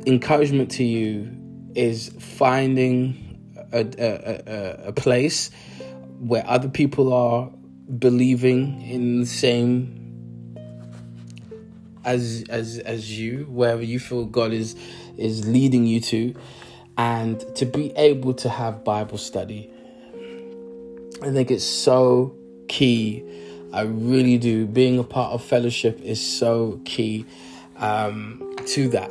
encouragement 0.06 0.72
to 0.72 0.84
you 0.84 1.32
is 1.76 2.10
finding 2.20 3.40
a, 3.72 3.80
a, 3.80 4.86
a, 4.86 4.88
a 4.90 4.94
place 4.94 5.50
where 6.20 6.44
other 6.48 6.70
people 6.70 7.14
are 7.14 7.50
believing 8.00 8.82
in 8.82 9.22
the 9.22 9.26
same 9.26 10.00
as 12.06 12.44
as 12.50 12.80
as 12.80 13.18
you 13.18 13.46
wherever 13.50 13.82
you 13.82 14.00
feel 14.00 14.26
God 14.26 14.52
is 14.52 14.76
is 15.18 15.48
leading 15.48 15.86
you 15.86 16.00
to 16.02 16.36
and 16.98 17.44
to 17.56 17.66
be 17.66 17.92
able 17.96 18.34
to 18.36 18.50
have 18.50 18.84
bible 18.84 19.18
study. 19.18 19.72
I 21.22 21.32
think 21.32 21.52
it's 21.52 21.64
so 21.64 22.36
key. 22.68 23.24
I 23.72 23.82
really 23.82 24.38
do. 24.38 24.66
Being 24.68 25.00
a 25.00 25.04
part 25.04 25.32
of 25.32 25.44
fellowship 25.44 26.00
is 26.02 26.22
so 26.22 26.82
key 26.86 27.26
um, 27.78 28.56
to 28.68 28.90
that 28.90 29.10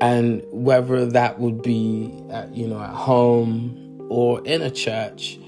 and 0.00 0.42
whether 0.50 1.06
that 1.06 1.38
would 1.40 1.62
be 1.62 2.12
at, 2.30 2.54
you 2.54 2.66
know 2.66 2.80
at 2.80 2.94
home 2.94 4.06
or 4.08 4.44
in 4.46 4.62
a 4.62 4.70
church 4.70 5.38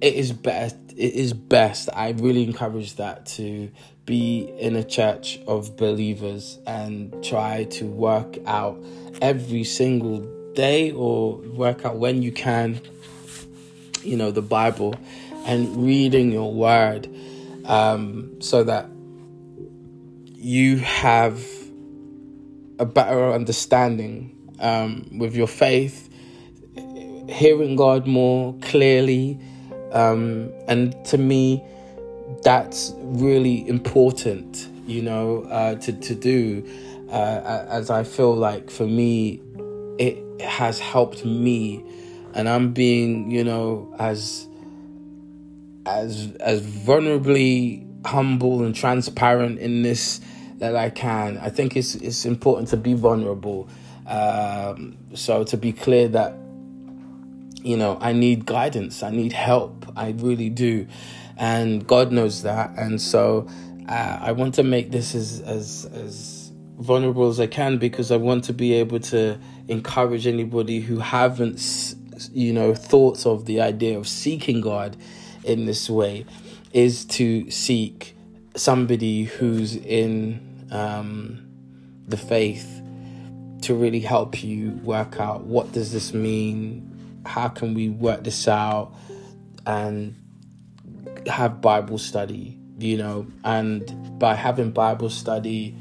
it 0.00 0.14
is 0.14 0.32
best 0.32 0.76
it 0.96 1.14
is 1.14 1.32
best. 1.32 1.88
I 1.92 2.10
really 2.10 2.44
encourage 2.44 2.96
that 2.96 3.26
to 3.26 3.70
be 4.06 4.52
in 4.58 4.76
a 4.76 4.84
church 4.84 5.40
of 5.46 5.76
believers 5.76 6.58
and 6.66 7.24
try 7.24 7.64
to 7.64 7.86
work 7.86 8.38
out 8.46 8.82
every 9.20 9.64
single 9.64 10.20
day 10.52 10.92
or 10.92 11.38
work 11.38 11.84
out 11.84 11.96
when 11.96 12.22
you 12.22 12.30
can, 12.30 12.80
you 14.02 14.16
know, 14.16 14.30
the 14.30 14.42
Bible 14.42 14.94
and 15.46 15.84
reading 15.84 16.30
your 16.30 16.52
word 16.52 17.08
um, 17.64 18.40
so 18.40 18.62
that 18.62 18.88
you 20.36 20.76
have 20.78 21.44
a 22.78 22.84
better 22.84 23.32
understanding 23.32 24.36
um, 24.60 25.08
with 25.18 25.34
your 25.34 25.46
faith, 25.46 26.08
hearing 27.28 27.76
God 27.76 28.06
more 28.06 28.54
clearly 28.62 29.38
um, 29.94 30.52
and 30.66 30.92
to 31.06 31.18
me, 31.18 31.62
that's 32.42 32.92
really 32.98 33.66
important, 33.68 34.68
you 34.86 35.00
know, 35.00 35.44
uh, 35.44 35.76
to, 35.76 35.92
to 35.92 36.14
do. 36.16 36.68
Uh, 37.10 37.64
as 37.68 37.90
I 37.90 38.02
feel 38.02 38.34
like 38.34 38.70
for 38.70 38.86
me, 38.86 39.40
it 39.98 40.18
has 40.40 40.80
helped 40.80 41.24
me, 41.24 41.84
and 42.34 42.48
I'm 42.48 42.72
being, 42.72 43.30
you 43.30 43.44
know, 43.44 43.94
as 44.00 44.48
as 45.86 46.34
as 46.40 46.60
vulnerably 46.62 47.86
humble 48.04 48.64
and 48.64 48.74
transparent 48.74 49.60
in 49.60 49.82
this 49.82 50.20
that 50.58 50.76
I 50.76 50.90
can. 50.90 51.38
I 51.38 51.50
think 51.50 51.76
it's 51.76 51.94
it's 51.96 52.24
important 52.24 52.68
to 52.68 52.76
be 52.76 52.94
vulnerable. 52.94 53.68
Um, 54.06 54.98
so 55.14 55.44
to 55.44 55.56
be 55.56 55.72
clear 55.72 56.08
that 56.08 56.34
you 57.64 57.78
know, 57.78 57.98
I 58.00 58.12
need 58.12 58.44
guidance, 58.44 59.02
I 59.02 59.10
need 59.10 59.32
help, 59.32 59.90
I 59.96 60.10
really 60.10 60.50
do. 60.50 60.86
And 61.36 61.84
God 61.84 62.12
knows 62.12 62.42
that. 62.42 62.78
And 62.78 63.00
so 63.00 63.48
uh, 63.88 64.18
I 64.20 64.32
want 64.32 64.54
to 64.56 64.62
make 64.62 64.92
this 64.92 65.14
as, 65.14 65.40
as, 65.40 65.86
as 65.86 66.52
vulnerable 66.76 67.28
as 67.28 67.40
I 67.40 67.46
can 67.46 67.78
because 67.78 68.12
I 68.12 68.18
want 68.18 68.44
to 68.44 68.52
be 68.52 68.74
able 68.74 69.00
to 69.00 69.38
encourage 69.66 70.26
anybody 70.26 70.80
who 70.80 70.98
haven't, 70.98 71.94
you 72.32 72.52
know, 72.52 72.74
thoughts 72.74 73.24
of 73.24 73.46
the 73.46 73.62
idea 73.62 73.98
of 73.98 74.06
seeking 74.06 74.60
God 74.60 74.96
in 75.42 75.64
this 75.64 75.88
way 75.88 76.26
is 76.74 77.06
to 77.06 77.50
seek 77.50 78.13
somebody 78.56 79.24
who's 79.24 79.76
in 79.76 80.66
um, 80.70 81.46
the 82.06 82.16
faith 82.16 82.80
to 83.62 83.74
really 83.74 84.00
help 84.00 84.42
you 84.42 84.70
work 84.82 85.18
out 85.20 85.42
what 85.44 85.72
does 85.72 85.92
this 85.92 86.12
mean 86.12 86.90
how 87.26 87.48
can 87.48 87.74
we 87.74 87.88
work 87.88 88.22
this 88.24 88.46
out 88.46 88.92
and 89.66 90.14
have 91.26 91.60
Bible 91.60 91.98
study, 91.98 92.58
you 92.78 92.96
know, 92.96 93.26
and 93.44 94.18
by 94.18 94.34
having 94.34 94.70
Bible 94.70 95.10
study 95.10 95.74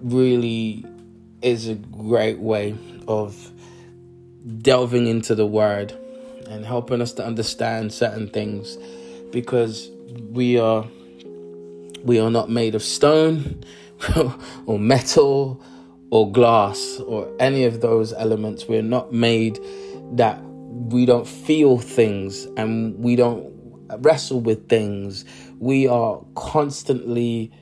really 0.00 0.84
is 1.42 1.68
a 1.68 1.74
great 1.74 2.38
way 2.38 2.76
of 3.06 3.50
delving 4.58 5.06
into 5.06 5.34
the 5.34 5.46
word 5.46 5.92
and 6.48 6.64
helping 6.64 7.00
us 7.00 7.12
to 7.14 7.24
understand 7.24 7.92
certain 7.92 8.28
things 8.28 8.76
because 9.30 9.90
we 10.30 10.58
are 10.58 10.86
we 12.04 12.20
are 12.20 12.30
not 12.30 12.48
made 12.50 12.74
of 12.74 12.82
stone 12.82 13.64
or 14.66 14.78
metal 14.78 15.62
or 16.10 16.30
glass 16.30 17.00
or 17.06 17.30
any 17.40 17.64
of 17.64 17.80
those 17.80 18.12
elements 18.12 18.68
we're 18.68 18.82
not 18.82 19.12
made 19.12 19.58
that 20.12 20.40
we 20.44 21.06
don't 21.06 21.26
feel 21.26 21.78
things 21.78 22.44
and 22.56 22.96
we 22.98 23.16
don't 23.16 23.54
wrestle 23.98 24.40
with 24.40 24.68
things. 24.68 25.24
We 25.58 25.86
are 25.86 26.20
constantly 26.34 27.52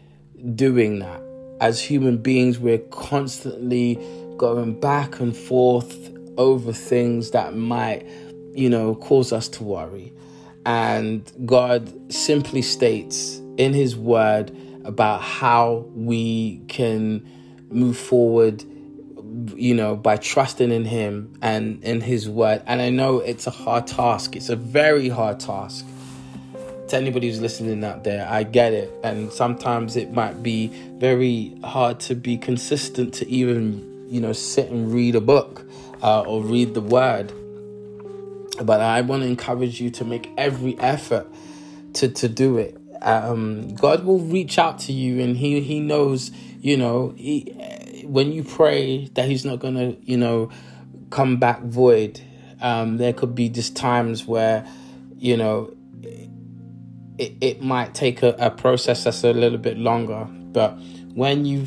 doing 0.55 0.99
that. 1.01 1.23
As 1.61 1.81
human 1.81 2.19
beings, 2.19 2.59
we're 2.59 2.79
constantly 2.91 3.99
going 4.37 4.81
back 4.81 5.21
and 5.21 5.37
forth 5.37 6.11
over 6.37 6.73
things 6.73 7.31
that 7.33 7.55
might, 7.55 8.07
you 8.55 8.69
know, 8.69 8.95
cause 8.97 9.33
us 9.33 9.49
to 9.51 9.63
worry. 9.63 10.13
And 10.65 11.31
God 11.45 11.93
simply 12.13 12.63
states 12.63 13.42
in 13.57 13.73
His 13.73 13.97
Word 13.97 14.57
about 14.85 15.23
how 15.23 15.87
we 15.95 16.63
can 16.69 17.27
move 17.71 17.97
forward 17.97 18.65
you 19.57 19.75
know, 19.75 19.97
by 19.97 20.17
trusting 20.17 20.71
in 20.71 20.85
Him 20.85 21.33
and 21.41 21.83
in 21.83 22.01
His 22.01 22.29
Word. 22.29 22.63
And 22.67 22.83
I 22.83 22.91
know 22.91 23.21
it's 23.21 23.47
a 23.47 23.51
hard 23.51 23.87
task, 23.87 24.37
it's 24.37 24.49
a 24.49 24.57
very 24.57 25.09
hard 25.09 25.41
task. 25.41 25.87
To 26.89 26.97
anybody 26.97 27.29
who's 27.29 27.41
listening 27.41 27.83
out 27.85 28.05
there, 28.05 28.27
I 28.29 28.43
get 28.43 28.75
it. 28.75 28.93
And 29.03 29.33
sometimes 29.33 29.97
it 29.97 30.13
might 30.13 30.43
be 30.43 30.67
very 30.99 31.57
hard 31.65 32.01
to 32.01 32.15
be 32.15 32.37
consistent 32.37 33.15
to 33.15 33.29
even, 33.31 34.07
you 34.11 34.21
know, 34.21 34.35
sit 34.35 34.69
and 34.69 34.93
read 34.93 35.15
a 35.15 35.21
book 35.21 35.67
uh, 36.03 36.21
or 36.23 36.43
read 36.43 36.75
the 36.75 36.83
Word. 36.83 37.33
But 38.63 38.81
I 38.81 39.01
want 39.01 39.23
to 39.23 39.29
encourage 39.29 39.81
you 39.81 39.91
to 39.93 40.05
make 40.05 40.29
every 40.37 40.79
effort 40.79 41.27
to, 41.95 42.09
to 42.09 42.29
do 42.29 42.59
it. 42.59 42.77
Um, 43.03 43.75
God 43.75 44.05
will 44.05 44.21
reach 44.21 44.59
out 44.59 44.79
to 44.81 44.93
you 44.93 45.21
and 45.21 45.37
he, 45.37 45.61
he 45.61 45.81
knows, 45.81 46.31
you 46.61 46.77
know, 46.77 47.15
he, 47.17 47.53
when 48.07 48.33
you 48.33 48.45
pray 48.45 49.07
that 49.15 49.29
he's 49.29 49.45
not 49.45 49.61
to, 49.61 49.97
you 50.03 50.17
know, 50.17 50.51
come 51.11 51.39
back 51.39 51.63
void, 51.63 52.21
um, 52.61 52.97
there 52.97 53.13
could 53.13 53.35
be 53.35 53.49
just 53.49 53.77
times 53.77 54.27
where, 54.27 54.67
you 55.19 55.37
know, 55.37 55.75
it, 57.19 57.35
it 57.41 57.63
might 57.63 57.95
take 57.95 58.23
a, 58.23 58.35
a 58.39 58.51
process 58.51 59.05
that's 59.05 59.25
a 59.25 59.33
little 59.33 59.59
bit 59.59 59.79
longer. 59.79 60.27
But 60.31 60.79
when 61.15 61.45
you 61.45 61.67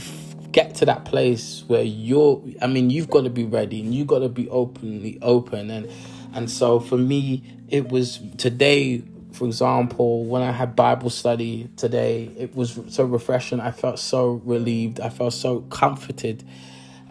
get 0.52 0.76
to 0.76 0.86
that 0.86 1.06
place 1.06 1.64
where 1.68 1.84
you're, 1.84 2.42
I 2.62 2.68
mean, 2.68 2.90
you've 2.90 3.10
got 3.10 3.26
to 3.26 3.30
be 3.30 3.44
ready 3.44 3.82
and 3.82 3.94
you've 3.94 4.08
got 4.08 4.20
to 4.20 4.30
be 4.30 4.50
openly 4.50 5.20
open. 5.22 5.70
And, 5.70 5.90
and 6.34 6.50
so 6.50 6.80
for 6.80 6.98
me, 6.98 7.44
it 7.68 7.90
was 7.90 8.22
today 8.38 9.04
for 9.36 9.46
example, 9.46 10.24
when 10.26 10.42
I 10.42 10.52
had 10.52 10.76
Bible 10.76 11.10
study 11.10 11.70
today, 11.76 12.32
it 12.38 12.56
was 12.56 12.80
so 12.88 13.04
refreshing. 13.04 13.60
I 13.60 13.72
felt 13.72 14.00
so 14.00 14.42
relieved. 14.46 15.00
I 15.00 15.10
felt 15.10 15.34
so 15.34 15.62
comforted. 15.62 16.44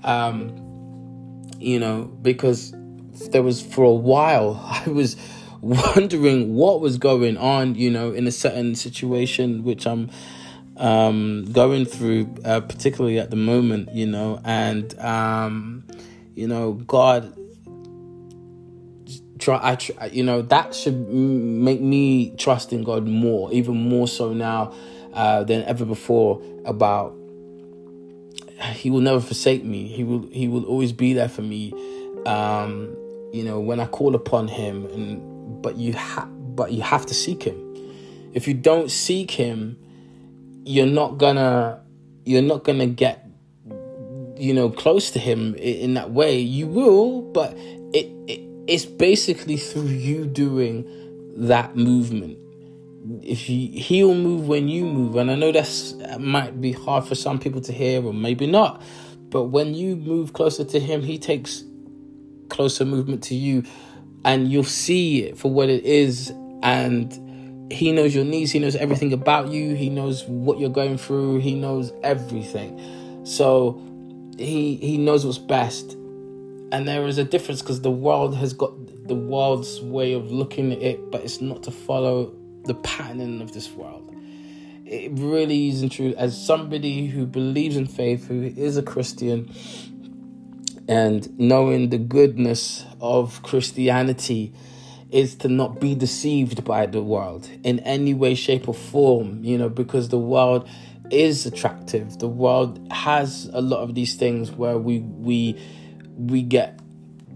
Um, 0.03 1.53
you 1.59 1.79
know, 1.79 2.05
because 2.05 2.75
there 3.31 3.43
was 3.43 3.63
for 3.63 3.85
a 3.85 3.95
while 3.95 4.61
I 4.87 4.89
was 4.91 5.17
wondering 5.61 6.55
what 6.55 6.81
was 6.81 6.99
going 6.99 7.37
on, 7.37 7.75
you 7.75 7.91
know, 7.91 8.13
in 8.13 8.27
a 8.27 8.33
certain 8.33 8.75
situation 8.75 9.65
which 9.65 9.87
I'm 9.87 10.11
um, 10.77 11.47
going 11.53 11.85
through, 11.85 12.35
uh, 12.45 12.61
particularly 12.61 13.19
at 13.19 13.31
the 13.31 13.37
moment, 13.37 13.95
you 13.95 14.07
know, 14.07 14.41
and 14.45 14.99
um, 14.99 15.85
you 16.35 16.49
know, 16.49 16.73
God 16.73 17.37
try 19.45 19.79
I 19.99 20.07
you 20.07 20.23
know 20.23 20.43
that 20.43 20.75
should 20.75 21.09
make 21.09 21.81
me 21.81 22.35
trust 22.37 22.73
in 22.73 22.83
God 22.83 23.07
more 23.07 23.53
even 23.53 23.77
more 23.77 24.09
so 24.09 24.33
now 24.33 24.73
uh, 25.13 25.45
than 25.45 25.63
ever 25.65 25.85
before 25.85 26.43
about 26.65 27.15
he 28.73 28.91
will 28.91 29.01
never 29.01 29.21
forsake 29.21 29.65
me. 29.65 29.87
He 29.87 30.05
will 30.05 30.27
he 30.31 30.49
will 30.49 30.65
always 30.65 30.93
be 30.93 31.13
there 31.13 31.29
for 31.29 31.43
me. 31.43 31.73
Um, 32.27 32.97
you 33.33 33.45
know 33.45 33.61
when 33.61 33.81
I 33.81 33.87
call 33.87 34.15
upon 34.15 34.49
him 34.49 34.87
and 34.87 35.63
but 35.63 35.77
you 35.77 35.93
have 35.93 36.29
but 36.57 36.73
you 36.73 36.83
have 36.83 37.07
to 37.07 37.15
seek 37.15 37.43
him. 37.43 37.61
If 38.33 38.49
you 38.49 38.55
don't 38.55 38.91
seek 38.91 39.31
him 39.31 39.77
you're 40.65 40.87
not 40.87 41.19
gonna 41.19 41.83
you're 42.25 42.43
not 42.43 42.65
gonna 42.65 42.87
get 42.87 43.27
you 44.37 44.55
know 44.55 44.71
close 44.71 45.11
to 45.13 45.19
him 45.19 45.55
in 45.57 45.95
that 45.95 46.11
way. 46.11 46.39
You 46.39 46.67
will 46.67 47.23
but 47.23 47.57
it, 47.93 48.11
it 48.27 48.41
it's 48.67 48.85
basically 48.85 49.57
through 49.57 49.87
you 49.87 50.27
doing 50.27 50.87
that 51.37 51.77
movement. 51.77 52.39
If 53.23 53.51
you 53.51 53.69
he'll 53.81 54.15
move 54.15 54.49
when 54.49 54.69
you 54.69 54.87
move, 54.87 55.17
and 55.17 55.31
I 55.31 55.35
know 55.35 55.53
that 55.53 56.19
might 56.19 56.61
be 56.61 56.73
hard 56.73 57.05
for 57.05 57.15
some 57.15 57.39
people 57.39 57.61
to 57.63 57.73
hear, 57.73 58.05
or 58.05 58.15
maybe 58.15 58.47
not. 58.47 58.83
But 59.29 59.45
when 59.45 59.75
you 59.75 59.97
move 59.97 60.33
closer 60.33 60.65
to 60.65 60.81
him, 60.81 61.03
he 61.03 61.19
takes 61.19 61.65
closer 62.49 62.85
movement 62.85 63.23
to 63.25 63.35
you, 63.35 63.65
and 64.25 64.51
you'll 64.51 64.65
see 64.65 65.25
it 65.25 65.37
for 65.37 65.51
what 65.51 65.69
it 65.69 65.85
is. 65.85 66.33
And 66.63 67.73
he 67.73 67.93
knows 67.93 68.15
your 68.15 68.25
needs. 68.25 68.53
He 68.53 68.59
knows 68.59 68.77
everything 68.77 69.13
about 69.13 69.49
you. 69.49 69.75
He 69.75 69.91
knows 69.91 70.25
what 70.25 70.59
you're 70.59 70.71
going 70.71 70.97
through. 70.97 71.41
He 71.41 71.55
knows 71.55 71.93
everything. 72.03 72.81
So 73.27 73.83
he 74.39 74.77
he 74.77 74.97
knows 74.97 75.27
what's 75.27 75.39
best 75.39 75.97
and 76.75 76.89
there 76.89 77.07
is 77.07 77.19
a 77.19 77.25
difference 77.25 77.63
because 77.63 77.83
the 77.83 77.91
world 77.91 78.35
has 78.35 78.53
got 78.53 78.73
the 79.07 79.15
world's 79.15 79.81
way 79.81 80.13
of 80.13 80.33
looking 80.33 80.73
at 80.73 80.83
it, 80.83 81.09
but 81.13 81.23
it's 81.23 81.41
not 81.41 81.63
to 81.63 81.71
follow 81.71 82.35
the 82.65 82.75
pattern 82.75 83.41
of 83.41 83.53
this 83.53 83.71
world. 83.71 84.13
It 84.85 85.13
really 85.15 85.69
isn't 85.69 85.91
true. 85.91 86.15
As 86.19 86.37
somebody 86.37 87.07
who 87.07 87.27
believes 87.27 87.77
in 87.77 87.87
faith, 87.87 88.27
who 88.27 88.43
is 88.43 88.77
a 88.77 88.83
Christian, 88.83 89.55
and 90.89 91.39
knowing 91.39 91.91
the 91.91 91.99
goodness 91.99 92.85
of 93.01 93.41
Christianity 93.45 94.53
is 95.13 95.37
to 95.37 95.49
not 95.49 95.81
be 95.81 95.95
deceived 95.95 96.65
by 96.65 96.87
the 96.87 97.05
world 97.05 97.49
in 97.63 97.79
any 97.81 98.15
way, 98.15 98.35
shape, 98.35 98.67
or 98.69 98.75
form, 98.75 99.45
you 99.45 99.57
know, 99.57 99.69
because 99.69 100.09
the 100.09 100.19
world 100.19 100.69
is 101.13 101.47
attractive. 101.47 102.19
The 102.19 102.27
world 102.27 102.85
has 102.91 103.49
a 103.53 103.61
lot 103.61 103.83
of 103.83 103.95
these 103.95 104.17
things 104.17 104.51
where 104.51 104.77
we 104.77 104.99
we 104.99 105.57
we 106.17 106.43
get 106.43 106.81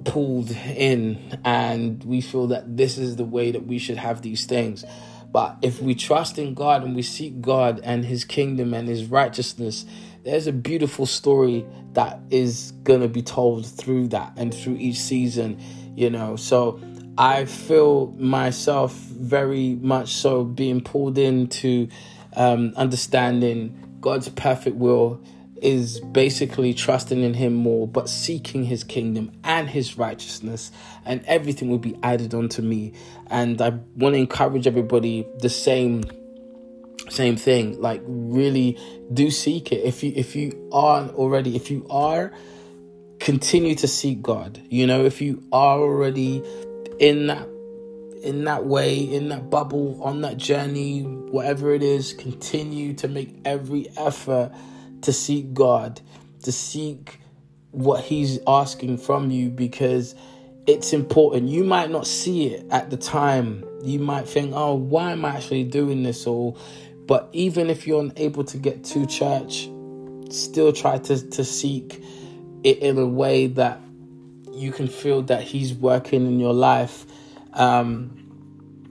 pulled 0.04 0.50
in 0.50 1.18
and 1.44 2.02
we 2.04 2.20
feel 2.20 2.46
that 2.48 2.76
this 2.76 2.98
is 2.98 3.16
the 3.16 3.24
way 3.24 3.50
that 3.50 3.66
we 3.66 3.78
should 3.78 3.96
have 3.96 4.22
these 4.22 4.46
things. 4.46 4.84
But 5.30 5.58
if 5.62 5.82
we 5.82 5.94
trust 5.94 6.38
in 6.38 6.54
God 6.54 6.82
and 6.82 6.96
we 6.96 7.02
seek 7.02 7.40
God 7.40 7.80
and 7.84 8.04
His 8.04 8.24
kingdom 8.24 8.72
and 8.72 8.88
His 8.88 9.04
righteousness, 9.04 9.84
there's 10.24 10.46
a 10.46 10.52
beautiful 10.52 11.06
story 11.06 11.66
that 11.92 12.20
is 12.30 12.72
going 12.82 13.00
to 13.00 13.08
be 13.08 13.22
told 13.22 13.66
through 13.66 14.08
that 14.08 14.32
and 14.36 14.54
through 14.54 14.76
each 14.76 14.98
season, 14.98 15.60
you 15.96 16.10
know. 16.10 16.36
So 16.36 16.80
I 17.18 17.44
feel 17.44 18.08
myself 18.18 18.92
very 18.94 19.74
much 19.76 20.14
so 20.14 20.44
being 20.44 20.80
pulled 20.80 21.18
into 21.18 21.88
um, 22.36 22.72
understanding 22.76 23.98
God's 24.00 24.28
perfect 24.28 24.76
will 24.76 25.20
is 25.62 26.00
basically 26.00 26.72
trusting 26.74 27.22
in 27.22 27.34
him 27.34 27.54
more 27.54 27.86
but 27.86 28.08
seeking 28.08 28.64
his 28.64 28.84
kingdom 28.84 29.32
and 29.44 29.68
his 29.68 29.98
righteousness 29.98 30.70
and 31.04 31.24
everything 31.26 31.68
will 31.68 31.78
be 31.78 31.96
added 32.02 32.34
onto 32.34 32.62
me. 32.62 32.92
And 33.28 33.60
i 33.60 33.70
want 33.96 34.14
to 34.14 34.18
encourage 34.18 34.66
everybody 34.66 35.26
the 35.40 35.48
same 35.48 36.04
same 37.08 37.36
thing. 37.36 37.80
Like 37.80 38.02
really 38.06 38.78
do 39.12 39.30
seek 39.30 39.72
it. 39.72 39.84
If 39.84 40.02
you 40.02 40.12
if 40.14 40.36
you 40.36 40.68
aren't 40.72 41.14
already 41.14 41.56
if 41.56 41.70
you 41.70 41.86
are 41.90 42.32
continue 43.18 43.74
to 43.76 43.88
seek 43.88 44.22
god. 44.22 44.60
You 44.68 44.86
know 44.86 45.04
if 45.04 45.20
you 45.20 45.42
are 45.52 45.78
already 45.78 46.42
in 46.98 47.28
that 47.28 47.48
in 48.22 48.44
that 48.44 48.66
way 48.66 48.98
in 48.98 49.28
that 49.28 49.48
bubble 49.48 50.02
on 50.02 50.22
that 50.22 50.36
journey 50.36 51.02
whatever 51.02 51.72
it 51.72 51.82
is 51.82 52.12
continue 52.12 52.92
to 52.92 53.06
make 53.06 53.32
every 53.44 53.88
effort 53.96 54.50
to 55.02 55.12
seek 55.12 55.54
God, 55.54 56.00
to 56.42 56.52
seek 56.52 57.20
what 57.70 58.04
He's 58.04 58.38
asking 58.46 58.98
from 58.98 59.30
you 59.30 59.48
because 59.48 60.14
it's 60.66 60.92
important. 60.92 61.48
You 61.48 61.64
might 61.64 61.90
not 61.90 62.06
see 62.06 62.48
it 62.48 62.66
at 62.70 62.90
the 62.90 62.96
time. 62.96 63.64
You 63.82 63.98
might 63.98 64.28
think, 64.28 64.52
oh, 64.54 64.74
why 64.74 65.12
am 65.12 65.24
I 65.24 65.36
actually 65.36 65.64
doing 65.64 66.02
this? 66.02 66.26
all? 66.26 66.58
but 67.08 67.30
even 67.32 67.70
if 67.70 67.86
you're 67.86 68.02
unable 68.02 68.44
to 68.44 68.58
get 68.58 68.84
to 68.84 69.06
church, 69.06 69.70
still 70.30 70.72
try 70.74 70.98
to, 70.98 71.30
to 71.30 71.42
seek 71.42 72.02
it 72.62 72.78
in 72.78 72.98
a 72.98 73.06
way 73.06 73.46
that 73.46 73.80
you 74.52 74.70
can 74.70 74.86
feel 74.86 75.22
that 75.22 75.42
He's 75.42 75.72
working 75.72 76.26
in 76.26 76.38
your 76.38 76.52
life. 76.52 77.06
Um, 77.54 78.14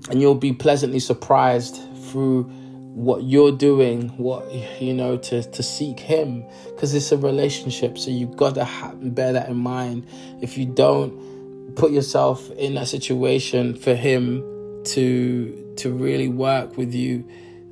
and 0.10 0.20
you'll 0.20 0.34
be 0.34 0.52
pleasantly 0.52 1.00
surprised 1.00 1.80
through 2.06 2.52
what 2.98 3.22
you're 3.22 3.52
doing, 3.52 4.10
what 4.18 4.52
you 4.82 4.92
know, 4.92 5.18
to 5.18 5.44
to 5.44 5.62
seek 5.62 6.00
Him, 6.00 6.44
because 6.66 6.96
it's 6.96 7.12
a 7.12 7.18
relationship. 7.18 7.96
So 7.96 8.10
you've 8.10 8.36
got 8.36 8.56
to 8.56 8.66
ha- 8.66 8.94
bear 8.96 9.34
that 9.34 9.50
in 9.50 9.58
mind. 9.58 10.08
If 10.42 10.58
you 10.58 10.66
don't 10.66 11.76
put 11.76 11.92
yourself 11.92 12.50
in 12.54 12.74
that 12.74 12.88
situation 12.88 13.76
for 13.76 13.94
Him 13.94 14.42
to 14.86 15.76
to 15.78 15.94
really 15.94 16.28
work 16.28 16.76
with 16.76 16.96
you, 16.96 17.24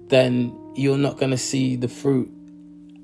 then 0.10 0.56
you're 0.76 1.00
not 1.00 1.18
going 1.18 1.32
to 1.32 1.40
see 1.40 1.76
the 1.76 1.88
fruit, 1.88 2.32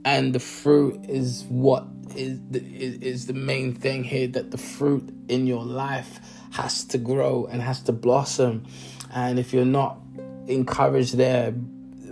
and 0.06 0.36
the 0.36 0.40
fruit 0.40 1.04
is 1.10 1.44
what 1.50 1.88
is 2.16 2.40
the, 2.52 2.60
is, 2.60 2.98
is 2.98 3.26
the 3.26 3.34
main 3.34 3.74
thing 3.74 4.04
here. 4.04 4.28
That 4.28 4.52
the 4.52 4.60
fruit 4.60 5.12
in 5.28 5.48
your 5.48 5.66
life 5.66 6.20
has 6.52 6.84
to 6.84 7.00
grow 7.00 7.48
and 7.52 7.64
has 7.64 7.82
to 7.84 7.92
blossom, 7.92 8.68
and 9.12 9.40
if 9.40 9.54
you're 9.54 9.66
not 9.66 9.98
encouraged 10.48 11.18
there 11.18 11.56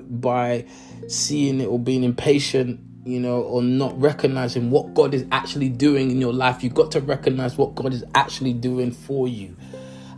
by 0.09 0.65
seeing 1.07 1.61
it 1.61 1.65
or 1.65 1.79
being 1.79 2.03
impatient, 2.03 2.79
you 3.05 3.19
know, 3.19 3.41
or 3.41 3.61
not 3.61 3.99
recognizing 3.99 4.71
what 4.71 4.93
God 4.93 5.13
is 5.13 5.25
actually 5.31 5.69
doing 5.69 6.11
in 6.11 6.19
your 6.19 6.33
life. 6.33 6.63
You've 6.63 6.73
got 6.73 6.91
to 6.91 7.01
recognize 7.01 7.57
what 7.57 7.75
God 7.75 7.93
is 7.93 8.03
actually 8.15 8.53
doing 8.53 8.91
for 8.91 9.27
you 9.27 9.55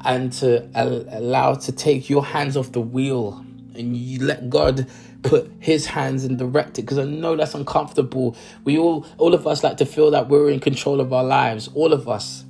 and 0.04 0.34
to 0.34 0.68
allow 0.74 1.54
to 1.54 1.72
take 1.72 2.10
your 2.10 2.26
hands 2.26 2.58
off 2.58 2.72
the 2.72 2.82
wheel 2.82 3.46
and 3.76 3.96
you 3.96 4.24
let 4.24 4.50
God 4.50 4.88
put 5.24 5.52
his 5.60 5.86
hands 5.86 6.24
and 6.24 6.38
direct 6.38 6.80
it 6.80 6.84
because 6.84 6.98
I 6.98 7.06
know 7.06 7.36
that's 7.36 7.54
uncomfortable. 7.54 8.36
We 8.64 8.78
all 8.78 9.06
all 9.18 9.34
of 9.34 9.46
us 9.48 9.64
like 9.64 9.78
to 9.78 9.86
feel 9.86 10.12
that 10.12 10.28
we're 10.28 10.50
in 10.50 10.60
control 10.60 11.00
of 11.00 11.14
our 11.14 11.24
lives. 11.24 11.70
All 11.74 11.94
of 11.94 12.10
us. 12.10 12.46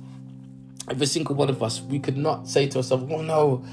Every 0.90 1.06
single 1.06 1.36
one 1.36 1.48
of 1.48 1.62
us. 1.62 1.80
We 1.80 2.00
could 2.00 2.16
not 2.16 2.48
say 2.48 2.66
to 2.68 2.78
ourselves, 2.78 3.04
"Oh 3.08 3.22
no, 3.22 3.64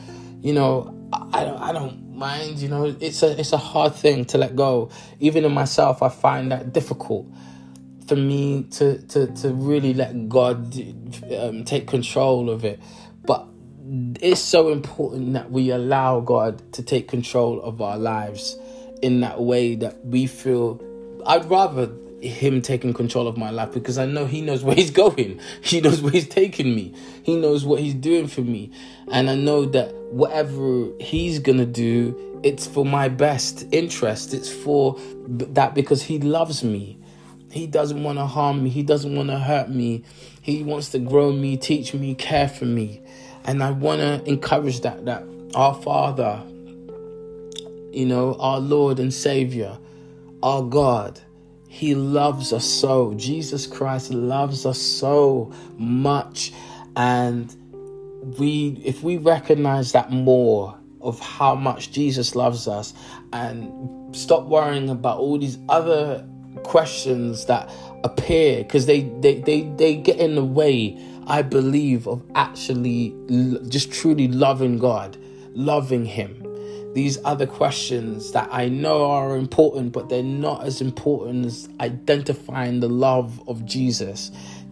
you 0.42 0.54
know, 0.54 0.96
I, 1.12 1.42
I 1.42 1.44
don't 1.44 1.62
I 1.62 1.72
don't 1.72 2.09
mind, 2.20 2.60
you 2.60 2.68
know, 2.68 2.96
it's 3.00 3.24
a 3.24 3.40
it's 3.40 3.54
a 3.54 3.58
hard 3.58 3.96
thing 3.96 4.26
to 4.26 4.38
let 4.38 4.56
go. 4.56 4.90
Even 5.20 5.46
in 5.46 5.54
myself 5.54 6.04
I 6.04 6.10
find 6.10 6.52
that 6.52 6.74
difficult 6.74 7.26
for 8.08 8.16
me 8.16 8.64
to 8.72 9.00
to 9.08 9.28
to 9.28 9.54
really 9.54 9.94
let 9.94 10.30
God 10.30 10.76
um, 11.38 11.64
take 11.64 11.88
control 11.88 12.50
of 12.50 12.66
it. 12.66 12.80
But 13.26 13.48
it's 14.22 14.42
so 14.42 14.70
important 14.70 15.34
that 15.34 15.50
we 15.52 15.72
allow 15.72 16.20
God 16.20 16.74
to 16.74 16.84
take 16.84 17.08
control 17.08 17.62
of 17.62 17.82
our 17.82 17.98
lives 17.98 18.58
in 19.02 19.22
that 19.22 19.42
way 19.42 19.76
that 19.76 20.06
we 20.06 20.28
feel. 20.28 20.82
I'd 21.26 21.50
rather 21.50 21.90
him 22.22 22.62
taking 22.62 22.94
control 22.94 23.28
of 23.28 23.38
my 23.38 23.50
life 23.50 23.72
because 23.72 23.98
I 23.98 24.06
know 24.06 24.26
he 24.26 24.42
knows 24.42 24.64
where 24.64 24.76
he's 24.76 24.92
going. 24.92 25.40
He 25.62 25.82
knows 25.82 26.02
where 26.02 26.12
he's 26.12 26.28
taking 26.28 26.76
me. 26.76 26.94
He 27.24 27.36
knows 27.36 27.66
what 27.66 27.80
he's 27.80 27.94
doing 27.94 28.28
for 28.28 28.42
me. 28.42 28.72
And 29.12 29.30
I 29.30 29.36
know 29.36 29.66
that 29.66 29.94
whatever 30.12 30.90
he's 31.00 31.40
going 31.40 31.60
to 31.60 31.66
do, 31.66 32.42
it's 32.44 32.66
for 32.66 32.86
my 32.86 33.08
best 33.10 33.66
interest. 33.72 34.34
It's 34.34 34.52
for 34.52 35.00
that 35.28 35.76
because 35.76 36.02
he 36.02 36.20
loves 36.20 36.64
me. 36.64 36.98
He 37.52 37.68
doesn't 37.68 38.04
want 38.04 38.20
to 38.20 38.26
harm 38.26 38.64
me. 38.64 38.70
He 38.70 38.84
doesn't 38.84 39.16
want 39.16 39.30
to 39.30 39.40
hurt 39.40 39.70
me. 39.70 40.04
He 40.42 40.64
wants 40.64 40.90
to 40.90 41.00
grow 41.00 41.32
me, 41.32 41.58
teach 41.58 41.94
me, 41.94 42.16
care 42.16 42.48
for 42.48 42.66
me. 42.66 43.02
And 43.44 43.64
I 43.64 43.72
want 43.72 44.02
to 44.02 44.24
encourage 44.28 44.82
that 44.82 45.06
that 45.06 45.24
our 45.56 45.74
Father, 45.74 46.42
you 47.92 48.06
know, 48.06 48.36
our 48.40 48.60
Lord 48.60 49.00
and 49.00 49.14
Savior, 49.14 49.78
our 50.44 50.62
God, 50.64 51.20
He 51.70 51.96
loves 51.96 52.52
us 52.52 52.66
so. 52.66 53.14
Jesus 53.14 53.68
Christ 53.68 54.12
loves 54.12 54.66
us 54.66 54.82
so 54.82 55.54
much. 55.78 56.52
And 56.96 57.56
we 58.38 58.82
if 58.84 59.04
we 59.04 59.18
recognize 59.18 59.94
that 59.94 60.12
more 60.12 60.76
of 61.02 61.20
how 61.20 61.56
much 61.56 61.92
Jesus 61.92 62.36
loves 62.36 62.68
us 62.68 62.94
and 63.32 64.16
stop 64.16 64.46
worrying 64.46 64.90
about 64.90 65.20
all 65.20 65.38
these 65.38 65.58
other 65.70 66.28
questions 66.64 67.46
that 67.46 67.72
appear 68.04 68.64
because 68.64 68.86
they, 68.86 69.02
they 69.22 69.40
they 69.42 69.62
they 69.78 69.96
get 69.96 70.18
in 70.18 70.36
the 70.36 70.44
way 70.44 70.98
i 71.28 71.42
believe 71.42 72.08
of 72.08 72.22
actually 72.36 73.16
just 73.70 73.92
truly 73.92 74.28
loving 74.28 74.78
god 74.78 75.16
loving 75.54 76.06
him 76.06 76.44
these 76.94 77.18
other 77.24 77.46
questions 77.46 78.32
that 78.32 78.48
i 78.52 78.68
know 78.68 79.10
are 79.10 79.36
important 79.38 79.92
but 79.92 80.10
they're 80.10 80.24
not 80.24 80.64
as 80.64 80.82
important 80.82 81.46
as 81.46 81.70
identifying 81.80 82.80
the 82.80 82.90
love 82.90 83.42
of 83.48 83.66
jesus 83.66 84.32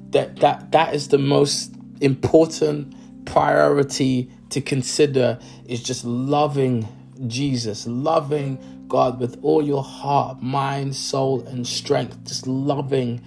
that 0.09 0.35
that 0.37 0.71
that 0.71 0.93
is 0.93 1.09
the 1.09 1.17
most 1.17 1.73
important 2.01 2.93
priority 3.25 4.29
to 4.49 4.61
consider 4.61 5.37
is 5.65 5.83
just 5.83 6.05
loving 6.05 6.87
jesus 7.27 7.85
loving 7.87 8.57
God 8.87 9.19
with 9.19 9.37
all 9.41 9.61
your 9.61 9.83
heart, 9.83 10.41
mind, 10.41 10.95
soul, 10.95 11.41
and 11.47 11.67
strength, 11.67 12.23
just 12.25 12.47
loving 12.47 13.21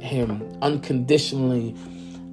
Him 0.00 0.42
unconditionally. 0.62 1.74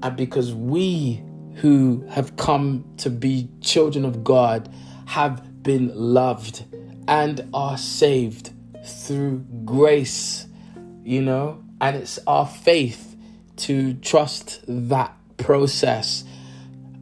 And 0.02 0.16
because 0.16 0.54
we 0.54 1.22
who 1.56 2.06
have 2.10 2.38
come 2.38 2.86
to 2.98 3.10
be 3.10 3.50
children 3.62 4.06
of 4.06 4.24
God 4.24 4.74
have 5.08 5.46
been 5.62 5.92
loved 5.94 6.66
and 7.08 7.48
are 7.54 7.78
saved 7.78 8.52
through 8.84 9.46
grace, 9.66 10.48
you 11.04 11.22
know, 11.22 11.64
and 11.82 11.96
it's 11.96 12.20
our 12.28 12.48
faith 12.48 13.16
to 13.58 13.94
trust 13.96 14.62
that 14.68 15.14
process. 15.38 16.24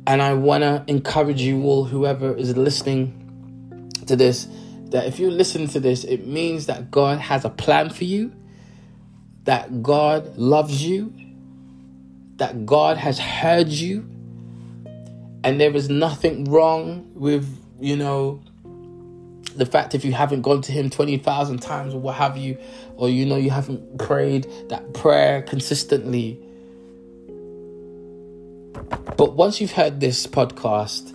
And 0.06 0.22
I 0.22 0.34
want 0.34 0.64
to 0.64 0.84
encourage 0.88 1.42
you 1.42 1.64
all, 1.64 1.86
whoever 1.86 2.36
is 2.36 2.56
listening 2.56 3.92
to 4.06 4.16
this, 4.16 4.48
that 4.92 5.06
if 5.06 5.20
you 5.20 5.30
listen 5.30 5.68
to 5.68 5.80
this, 5.80 6.04
it 6.04 6.26
means 6.26 6.68
that 6.68 6.90
God 6.90 7.20
has 7.20 7.44
a 7.44 7.50
plan 7.50 7.90
for 7.90 8.06
you, 8.06 8.34
that 9.44 9.84
God 9.84 10.38
loves 10.38 10.84
you, 10.84 11.14
that 12.38 12.66
God 12.66 12.98
has 12.98 13.20
heard 13.20 13.68
you, 13.68 14.08
and 15.44 15.60
there 15.60 15.76
is 15.76 15.90
nothing 15.90 16.46
wrong 16.46 17.12
with, 17.14 17.64
you 17.80 17.96
know, 17.96 18.42
the 19.58 19.66
fact 19.66 19.96
if 19.96 20.06
you 20.06 20.14
haven't 20.14 20.42
gone 20.42 20.62
to 20.62 20.72
Him 20.72 20.90
20,000 20.90 21.60
times 21.60 21.94
or 21.94 22.00
what 22.00 22.16
have 22.16 22.38
you, 22.38 22.58
or 22.96 23.10
you 23.10 23.26
know, 23.26 23.36
you 23.36 23.50
haven't 23.50 23.98
prayed 23.98 24.48
that 24.70 24.94
prayer 24.94 25.42
consistently. 25.42 26.40
But 29.18 29.34
once 29.34 29.60
you've 29.60 29.72
heard 29.72 30.00
this 30.00 30.28
podcast, 30.28 31.14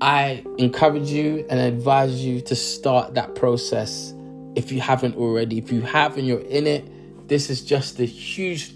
I 0.00 0.44
encourage 0.58 1.10
you 1.10 1.46
and 1.48 1.60
advise 1.60 2.24
you 2.24 2.40
to 2.42 2.56
start 2.56 3.14
that 3.14 3.34
process 3.34 4.12
if 4.54 4.72
you 4.72 4.80
haven't 4.80 5.16
already. 5.16 5.58
If 5.58 5.72
you 5.72 5.80
have 5.82 6.18
and 6.18 6.26
you're 6.26 6.40
in 6.40 6.66
it, 6.66 7.28
this 7.28 7.48
is 7.48 7.64
just 7.64 7.98
a 8.00 8.04
huge 8.04 8.74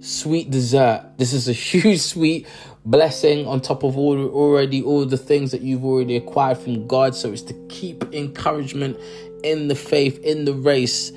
sweet 0.00 0.50
dessert. 0.50 1.12
This 1.16 1.32
is 1.32 1.48
a 1.48 1.52
huge 1.54 2.00
sweet 2.00 2.46
blessing 2.86 3.46
on 3.46 3.60
top 3.60 3.82
of 3.82 3.98
all 3.98 4.28
already 4.28 4.82
all 4.82 5.04
the 5.04 5.18
things 5.18 5.50
that 5.50 5.60
you've 5.60 5.84
already 5.84 6.16
acquired 6.16 6.58
from 6.58 6.86
God. 6.86 7.14
So 7.14 7.32
it's 7.32 7.42
to 7.42 7.54
keep 7.68 8.04
encouragement 8.14 8.98
in 9.42 9.68
the 9.68 9.74
faith, 9.74 10.18
in 10.24 10.44
the 10.44 10.54
race 10.54 11.12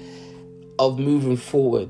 of 0.77 0.99
moving 0.99 1.37
forward. 1.37 1.89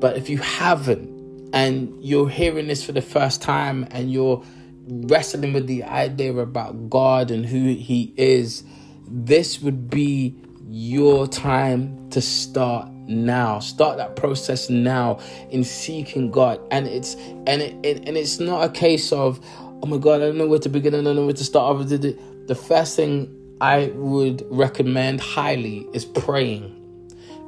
But 0.00 0.16
if 0.16 0.28
you 0.28 0.38
haven't 0.38 1.50
and 1.52 2.02
you're 2.04 2.28
hearing 2.28 2.68
this 2.68 2.84
for 2.84 2.92
the 2.92 3.02
first 3.02 3.42
time 3.42 3.86
and 3.90 4.12
you're 4.12 4.42
wrestling 4.86 5.52
with 5.52 5.66
the 5.66 5.82
idea 5.84 6.34
about 6.36 6.90
God 6.90 7.30
and 7.30 7.44
who 7.44 7.74
He 7.74 8.12
is, 8.16 8.62
this 9.08 9.60
would 9.60 9.90
be 9.90 10.36
your 10.68 11.26
time 11.26 12.10
to 12.10 12.20
start 12.20 12.88
now. 13.06 13.58
Start 13.58 13.98
that 13.98 14.16
process 14.16 14.70
now 14.70 15.18
in 15.50 15.64
seeking 15.64 16.30
god. 16.30 16.60
And 16.70 16.86
it's 16.86 17.14
and 17.46 17.62
it, 17.62 17.74
it, 17.84 18.08
and 18.08 18.16
it's 18.16 18.40
not 18.40 18.64
a 18.64 18.68
case 18.68 19.12
of 19.12 19.44
oh 19.82 19.86
my 19.86 19.98
god 19.98 20.22
i 20.22 20.26
don't 20.26 20.38
know 20.38 20.46
where 20.46 20.58
to 20.58 20.68
begin 20.68 20.94
i 20.94 21.02
don't 21.02 21.16
know 21.16 21.24
where 21.24 21.34
to 21.34 21.44
start. 21.44 21.86
The 21.88 22.54
first 22.54 22.96
thing 22.96 23.56
i 23.60 23.86
would 23.94 24.44
recommend 24.50 25.20
highly 25.20 25.86
is 25.92 26.04
praying. 26.04 26.80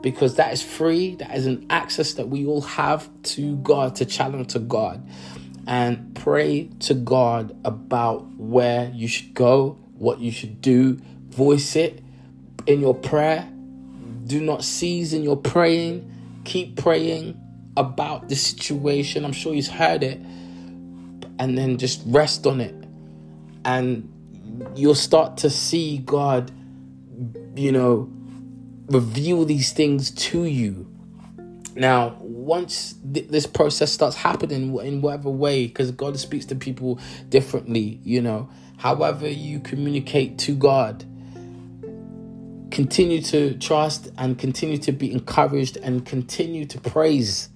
Because 0.02 0.36
that 0.36 0.52
is 0.52 0.62
free 0.62 1.16
that 1.16 1.34
is 1.34 1.46
an 1.46 1.66
access 1.70 2.12
that 2.14 2.28
we 2.28 2.46
all 2.46 2.60
have 2.60 3.08
to 3.22 3.56
god 3.56 3.96
to 3.96 4.04
channel 4.04 4.44
to 4.46 4.58
god. 4.58 5.06
And 5.68 6.14
pray 6.14 6.70
to 6.80 6.94
God 6.94 7.56
about 7.64 8.24
where 8.36 8.88
you 8.94 9.08
should 9.08 9.34
go, 9.34 9.78
what 9.94 10.20
you 10.20 10.30
should 10.30 10.60
do. 10.60 11.00
Voice 11.30 11.74
it 11.74 12.04
in 12.66 12.80
your 12.80 12.94
prayer. 12.94 13.48
Do 14.26 14.40
not 14.40 14.64
cease 14.64 15.12
in 15.12 15.22
your 15.22 15.36
praying. 15.36 16.12
Keep 16.44 16.76
praying 16.76 17.40
about 17.76 18.28
the 18.28 18.36
situation. 18.36 19.24
I'm 19.24 19.32
sure 19.32 19.54
He's 19.54 19.68
heard 19.68 20.02
it. 20.02 20.20
And 21.38 21.56
then 21.56 21.78
just 21.78 22.02
rest 22.06 22.46
on 22.46 22.60
it. 22.60 22.74
And 23.64 24.12
you'll 24.74 24.94
start 24.94 25.36
to 25.38 25.50
see 25.50 25.98
God, 25.98 26.50
you 27.54 27.72
know, 27.72 28.10
reveal 28.88 29.44
these 29.44 29.72
things 29.72 30.10
to 30.10 30.44
you. 30.44 30.90
Now, 31.74 32.16
once 32.20 32.94
th- 33.12 33.28
this 33.28 33.46
process 33.46 33.92
starts 33.92 34.16
happening 34.16 34.74
in 34.78 35.02
whatever 35.02 35.28
way, 35.28 35.66
because 35.66 35.90
God 35.90 36.18
speaks 36.18 36.46
to 36.46 36.54
people 36.54 36.98
differently, 37.28 38.00
you 38.02 38.22
know, 38.22 38.48
however 38.78 39.28
you 39.28 39.60
communicate 39.60 40.38
to 40.38 40.54
God, 40.54 41.04
continue 42.76 43.22
to 43.22 43.54
trust 43.54 44.10
and 44.18 44.38
continue 44.38 44.76
to 44.76 44.92
be 44.92 45.10
encouraged 45.10 45.78
and 45.78 46.04
continue 46.04 46.66
to 46.66 46.78
praise. 46.78 47.48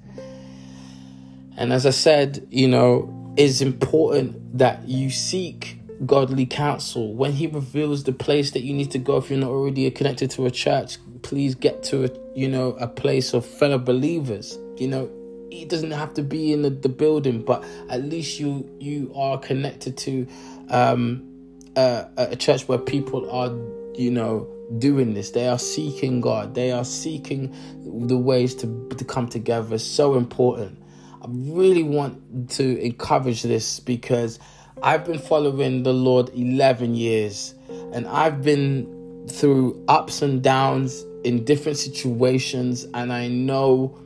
And 1.59 1.75
as 1.75 1.85
I 1.85 1.91
said, 1.91 2.49
you 2.51 2.67
know, 2.67 3.35
it's 3.37 3.61
important 3.61 4.57
that 4.57 4.89
you 4.89 5.11
seek 5.11 5.79
godly 6.07 6.47
counsel 6.47 7.13
when 7.13 7.33
he 7.33 7.47
reveals 7.47 8.05
the 8.05 8.15
place 8.15 8.53
that 8.53 8.63
you 8.63 8.73
need 8.73 8.91
to 8.93 8.99
go 8.99 9.19
if 9.19 9.29
you're 9.29 9.39
not 9.39 9.51
already 9.51 9.91
connected 9.91 10.31
to 10.31 10.47
a 10.47 10.51
church 10.51 10.97
please 11.21 11.55
get 11.55 11.83
to 11.83 12.05
a 12.05 12.11
you 12.35 12.49
know 12.49 12.71
a 12.81 12.89
place 12.89 13.35
of 13.35 13.45
fellow 13.45 13.77
believers 13.77 14.59
you 14.79 14.89
know 14.89 15.11
it 15.51 15.69
doesn't 15.69 15.91
have 15.91 16.15
to 16.15 16.23
be 16.23 16.55
in 16.55 16.63
the, 16.63 16.71
the 16.71 16.89
building 16.89 17.43
but 17.43 17.63
at 17.91 18.03
least 18.03 18.41
you 18.41 18.67
you 18.81 19.13
are 19.15 19.37
connected 19.37 19.99
to 19.99 20.27
um, 20.71 21.23
a, 21.77 22.07
a 22.17 22.37
church 22.37 22.67
where 22.67 22.79
people 22.79 23.31
are 23.31 23.51
you 23.95 24.11
know 24.11 24.49
doing 24.79 25.15
this 25.15 25.31
they 25.31 25.49
are 25.49 25.59
seeking 25.59 26.21
god 26.21 26.55
they 26.55 26.71
are 26.71 26.85
seeking 26.85 27.55
the 28.07 28.17
ways 28.17 28.55
to 28.55 28.89
to 28.97 29.05
come 29.05 29.27
together 29.27 29.75
it's 29.75 29.85
so 29.85 30.17
important 30.17 30.79
i 31.23 31.27
really 31.29 31.83
want 31.83 32.49
to 32.49 32.81
encourage 32.81 33.43
this 33.43 33.81
because 33.81 34.39
i've 34.83 35.05
been 35.05 35.19
following 35.19 35.83
the 35.83 35.93
lord 35.93 36.31
11 36.35 36.95
years 36.95 37.55
and 37.93 38.07
I've 38.07 38.43
been 38.43 39.27
through 39.29 39.83
ups 39.89 40.23
and 40.23 40.43
downs 40.43 41.05
in 41.25 41.45
different 41.45 41.79
situations, 41.79 42.87
and 42.95 43.13
I 43.13 43.29
know 43.29 43.99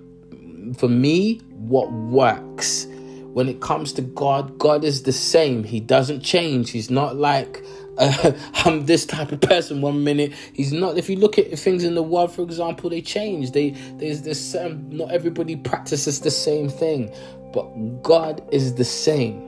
for 0.77 0.89
me 0.89 1.39
what 1.51 1.93
works. 1.93 2.87
When 3.35 3.49
it 3.49 3.61
comes 3.61 3.93
to 3.95 4.03
God, 4.03 4.59
God 4.59 4.85
is 4.85 5.03
the 5.03 5.13
same. 5.13 5.65
He 5.65 5.81
doesn't 5.81 6.21
change. 6.21 6.71
He's 6.71 6.89
not 6.89 7.17
like 7.17 7.65
uh, 7.99 8.33
I'm 8.65 8.87
this 8.87 9.07
type 9.07 9.33
of 9.33 9.41
person 9.41 9.81
one 9.81 10.05
minute. 10.05 10.33
He's 10.53 10.73
not. 10.73 10.99
If 10.99 11.09
you 11.09 11.17
look 11.17 11.39
at 11.39 11.59
things 11.59 11.85
in 11.85 11.95
the 11.95 12.03
world, 12.03 12.33
for 12.33 12.43
example, 12.43 12.91
they 12.91 13.01
change. 13.01 13.53
They 13.53 13.71
there's 13.97 14.23
this. 14.23 14.55
Um, 14.55 14.89
not 14.91 15.11
everybody 15.11 15.57
practices 15.57 16.21
the 16.21 16.31
same 16.31 16.69
thing, 16.69 17.15
but 17.53 18.03
God 18.03 18.47
is 18.53 18.75
the 18.75 18.85
same. 18.85 19.43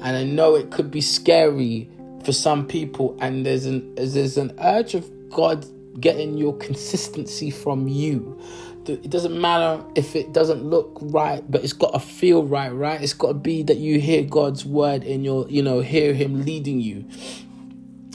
And 0.00 0.16
I 0.16 0.24
know 0.24 0.54
it 0.54 0.70
could 0.70 0.90
be 0.90 1.00
scary 1.00 1.90
for 2.24 2.32
some 2.32 2.66
people, 2.66 3.16
and 3.20 3.44
there's 3.44 3.66
an 3.66 3.94
there's 3.96 4.36
an 4.36 4.52
urge 4.60 4.94
of 4.94 5.10
God 5.30 5.66
getting 6.00 6.38
your 6.38 6.56
consistency 6.58 7.50
from 7.50 7.88
you. 7.88 8.40
It 8.86 9.10
doesn't 9.10 9.38
matter 9.38 9.84
if 9.94 10.16
it 10.16 10.32
doesn't 10.32 10.64
look 10.64 10.96
right, 11.02 11.42
but 11.50 11.62
it's 11.62 11.74
got 11.74 11.92
to 11.92 12.00
feel 12.00 12.44
right, 12.44 12.70
right? 12.70 13.02
It's 13.02 13.12
got 13.12 13.28
to 13.28 13.34
be 13.34 13.62
that 13.64 13.76
you 13.76 14.00
hear 14.00 14.22
God's 14.22 14.64
word 14.64 15.04
and 15.04 15.24
you're, 15.24 15.46
you 15.48 15.62
know, 15.62 15.80
hear 15.80 16.14
Him 16.14 16.46
leading 16.46 16.80
you. 16.80 17.04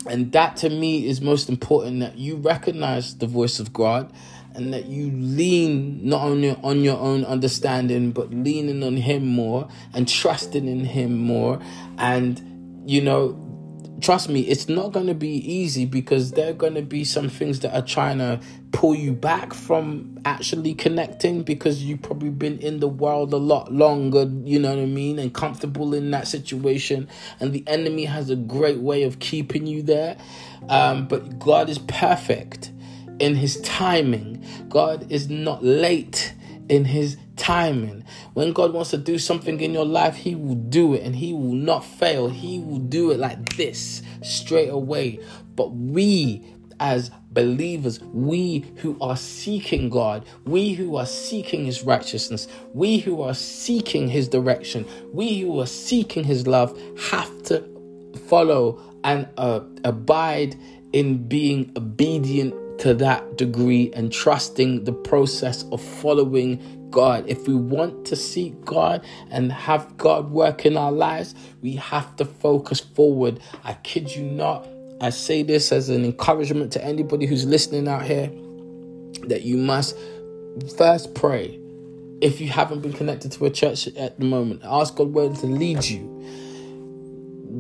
And 0.07 0.31
that 0.33 0.57
to 0.57 0.69
me 0.69 1.07
is 1.07 1.21
most 1.21 1.49
important 1.49 1.99
that 2.01 2.17
you 2.17 2.35
recognize 2.35 3.15
the 3.17 3.27
voice 3.27 3.59
of 3.59 3.71
God 3.71 4.11
and 4.55 4.73
that 4.73 4.85
you 4.85 5.11
lean 5.11 6.07
not 6.07 6.21
only 6.21 6.51
on 6.63 6.81
your 6.81 6.97
own 6.97 7.25
understanding, 7.25 8.11
but 8.11 8.31
leaning 8.31 8.83
on 8.83 8.97
Him 8.97 9.25
more 9.25 9.67
and 9.93 10.07
trusting 10.07 10.67
in 10.67 10.85
Him 10.85 11.17
more. 11.17 11.59
And, 11.97 12.83
you 12.85 13.01
know, 13.01 13.39
trust 14.03 14.27
me, 14.27 14.41
it's 14.41 14.67
not 14.67 14.91
going 14.91 15.07
to 15.07 15.13
be 15.13 15.29
easy 15.29 15.85
because 15.85 16.31
there 16.31 16.49
are 16.49 16.53
going 16.53 16.75
to 16.75 16.81
be 16.81 17.05
some 17.05 17.29
things 17.29 17.61
that 17.61 17.73
are 17.73 17.85
trying 17.85 18.17
to 18.17 18.39
pull 18.73 18.93
you 18.93 19.13
back 19.13 19.53
from 19.53 20.19
actually 20.25 20.73
connecting 20.73 21.41
because 21.41 21.83
you've 21.83 22.01
probably 22.01 22.29
been 22.29 22.59
in 22.59 22.81
the 22.81 22.87
world 22.87 23.31
a 23.31 23.37
lot 23.37 23.71
longer, 23.71 24.29
you 24.43 24.59
know 24.59 24.71
what 24.71 24.79
I 24.79 24.85
mean, 24.85 25.19
and 25.19 25.33
comfortable 25.33 25.93
in 25.93 26.11
that 26.11 26.27
situation. 26.27 27.07
And 27.39 27.53
the 27.53 27.63
enemy 27.65 28.03
has 28.05 28.29
a 28.29 28.35
great 28.35 28.79
way 28.79 29.03
of 29.03 29.19
keeping 29.19 29.65
you 29.65 29.81
there. 29.81 30.17
Um, 30.67 31.07
but 31.07 31.39
God 31.39 31.69
is 31.69 31.79
perfect 31.79 32.71
in 33.19 33.35
his 33.35 33.61
timing, 33.61 34.43
God 34.67 35.09
is 35.11 35.29
not 35.29 35.63
late 35.63 36.33
in 36.69 36.85
his 36.85 37.17
timing. 37.35 38.03
When 38.33 38.53
God 38.53 38.73
wants 38.73 38.91
to 38.91 38.97
do 38.97 39.17
something 39.17 39.59
in 39.59 39.73
your 39.73 39.85
life, 39.85 40.15
He 40.15 40.35
will 40.35 40.55
do 40.55 40.93
it 40.93 41.03
and 41.03 41.15
He 41.15 41.33
will 41.33 41.53
not 41.53 41.83
fail. 41.83 42.29
He 42.29 42.59
will 42.59 42.79
do 42.79 43.11
it 43.11 43.19
like 43.19 43.55
this 43.57 44.01
straight 44.21 44.69
away. 44.69 45.19
But 45.55 45.71
we, 45.71 46.43
as 46.79 47.11
believers, 47.31 47.99
we 48.01 48.65
who 48.77 48.97
are 49.01 49.17
seeking 49.17 49.89
God, 49.89 50.25
we 50.45 50.73
who 50.73 50.95
are 50.95 51.05
seeking 51.05 51.65
His 51.65 51.83
righteousness, 51.83 52.47
we 52.73 52.99
who 52.99 53.21
are 53.21 53.33
seeking 53.33 54.07
His 54.07 54.27
direction, 54.27 54.85
we 55.11 55.39
who 55.39 55.59
are 55.59 55.67
seeking 55.67 56.23
His 56.23 56.47
love, 56.47 56.77
have 57.09 57.43
to 57.43 57.63
follow 58.27 58.79
and 59.03 59.27
uh, 59.37 59.61
abide 59.83 60.55
in 60.93 61.27
being 61.27 61.71
obedient 61.75 62.53
to 62.83 62.93
that 62.93 63.37
degree 63.37 63.89
and 63.93 64.11
trusting 64.11 64.83
the 64.83 64.91
process 64.91 65.63
of 65.71 65.81
following 65.81 66.89
God. 66.91 67.23
If 67.29 67.47
we 67.47 67.55
want 67.55 68.05
to 68.07 68.17
seek 68.17 68.65
God 68.65 69.05
and 69.31 69.53
have 69.53 69.95
God 69.95 70.31
work 70.31 70.65
in 70.65 70.75
our 70.75 70.91
lives, 70.91 71.33
we 71.61 71.77
have 71.77 72.13
to 72.17 72.25
focus 72.25 72.81
forward. 72.81 73.39
I 73.63 73.75
kid 73.75 74.13
you 74.13 74.23
not. 74.23 74.67
I 74.99 75.11
say 75.11 75.43
this 75.43 75.71
as 75.71 75.87
an 75.87 76.03
encouragement 76.03 76.73
to 76.73 76.83
anybody 76.83 77.25
who's 77.25 77.45
listening 77.45 77.87
out 77.87 78.03
here 78.03 78.27
that 79.27 79.43
you 79.43 79.55
must 79.55 79.95
first 80.77 81.15
pray. 81.15 81.57
If 82.19 82.41
you 82.41 82.49
haven't 82.49 82.81
been 82.81 82.91
connected 82.91 83.31
to 83.31 83.45
a 83.45 83.49
church 83.49 83.87
at 83.95 84.19
the 84.19 84.25
moment, 84.25 84.59
ask 84.65 84.93
God 84.97 85.13
where 85.13 85.29
to 85.29 85.45
lead 85.45 85.85
you 85.85 86.09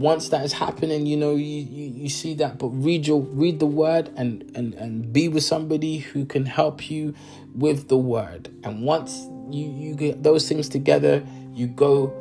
once 0.03 0.27
that 0.29 0.43
is 0.43 0.51
happening, 0.51 1.05
you 1.05 1.15
know, 1.15 1.33
you, 1.33 1.63
you, 1.63 1.85
you 1.95 2.09
see 2.09 2.33
that, 2.33 2.59
but 2.59 2.67
read 2.67 3.07
your 3.07 3.21
read 3.21 3.59
the 3.59 3.65
word 3.65 4.11
and, 4.17 4.51
and 4.53 4.73
and 4.73 5.13
be 5.13 5.29
with 5.29 5.43
somebody 5.45 5.99
who 5.99 6.25
can 6.25 6.45
help 6.45 6.91
you 6.91 7.15
with 7.55 7.87
the 7.87 7.95
word. 7.95 8.49
And 8.65 8.83
once 8.83 9.27
you, 9.49 9.65
you 9.65 9.95
get 9.95 10.21
those 10.21 10.49
things 10.49 10.67
together, 10.67 11.25
you 11.53 11.67
go 11.67 12.13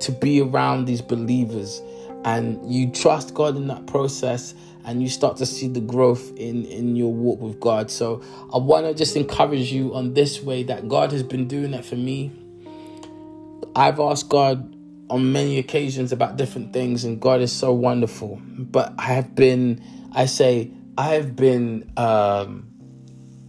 to 0.00 0.10
be 0.10 0.40
around 0.42 0.86
these 0.86 1.00
believers 1.00 1.80
and 2.24 2.58
you 2.68 2.90
trust 2.90 3.32
God 3.32 3.56
in 3.56 3.68
that 3.68 3.86
process 3.86 4.54
and 4.84 5.00
you 5.00 5.08
start 5.08 5.36
to 5.36 5.46
see 5.46 5.68
the 5.68 5.80
growth 5.80 6.36
in 6.36 6.64
in 6.64 6.96
your 6.96 7.14
walk 7.14 7.40
with 7.40 7.60
God. 7.60 7.92
So 7.92 8.24
I 8.52 8.58
want 8.58 8.86
to 8.86 8.94
just 8.94 9.14
encourage 9.14 9.70
you 9.70 9.94
on 9.94 10.14
this 10.14 10.42
way 10.42 10.64
that 10.64 10.88
God 10.88 11.12
has 11.12 11.22
been 11.22 11.46
doing 11.46 11.70
that 11.70 11.84
for 11.84 11.96
me. 11.96 12.32
I've 13.76 14.00
asked 14.00 14.28
God 14.28 14.74
on 15.10 15.32
many 15.32 15.58
occasions 15.58 16.12
about 16.12 16.36
different 16.36 16.72
things, 16.72 17.04
and 17.04 17.20
God 17.20 17.40
is 17.40 17.52
so 17.52 17.72
wonderful. 17.72 18.40
But 18.44 18.94
I 18.98 19.08
have 19.08 19.34
been, 19.34 19.84
I 20.12 20.26
say, 20.26 20.70
I 20.96 21.14
have 21.14 21.36
been 21.36 21.92
um, 21.96 22.68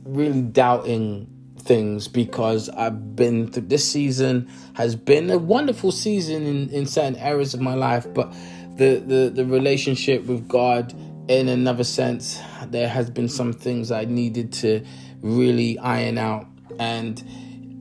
really 0.04 0.42
doubting 0.42 1.28
things 1.60 2.08
because 2.08 2.70
I've 2.70 3.16
been 3.16 3.52
through 3.52 3.68
this 3.68 3.90
season 3.90 4.50
has 4.74 4.96
been 4.96 5.30
a 5.30 5.38
wonderful 5.38 5.92
season 5.92 6.46
in, 6.46 6.70
in 6.70 6.86
certain 6.88 7.16
areas 7.18 7.54
of 7.54 7.62
my 7.62 7.76
life, 7.76 8.08
but 8.14 8.32
the, 8.78 9.04
the, 9.06 9.32
the 9.34 9.46
relationship 9.46 10.26
with 10.26 10.48
God 10.48 10.94
in 11.30 11.48
another 11.48 11.84
sense, 11.84 12.40
there 12.68 12.90
has 12.90 13.10
been 13.10 13.30
some 13.30 13.54
things 13.54 13.92
I 13.92 14.06
needed 14.06 14.52
to 14.54 14.84
really 15.22 15.78
iron 15.78 16.18
out 16.18 16.48
and 16.80 17.24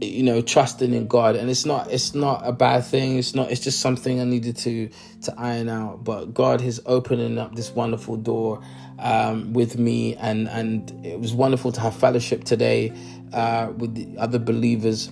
you 0.00 0.22
know 0.22 0.40
trusting 0.40 0.92
in 0.92 1.06
god. 1.06 1.36
And 1.36 1.50
it's 1.50 1.66
not 1.66 1.90
it's 1.90 2.14
not 2.14 2.46
a 2.46 2.52
bad 2.52 2.84
thing. 2.84 3.18
It's 3.18 3.34
not 3.34 3.50
it's 3.50 3.60
just 3.60 3.80
something 3.80 4.20
i 4.20 4.24
needed 4.24 4.56
to 4.58 4.88
to 5.22 5.34
iron 5.36 5.68
out. 5.68 6.04
But 6.04 6.34
god 6.34 6.62
is 6.62 6.80
opening 6.86 7.38
up 7.38 7.54
this 7.54 7.70
wonderful 7.70 8.16
door 8.16 8.62
um, 8.98 9.52
with 9.52 9.78
me. 9.78 10.16
And 10.16 10.48
and 10.48 11.06
it 11.06 11.20
was 11.20 11.32
wonderful 11.32 11.72
to 11.72 11.80
have 11.80 11.94
fellowship 11.94 12.44
today 12.44 12.92
uh, 13.32 13.72
with 13.76 13.94
the 13.94 14.18
other 14.18 14.38
believers 14.38 15.10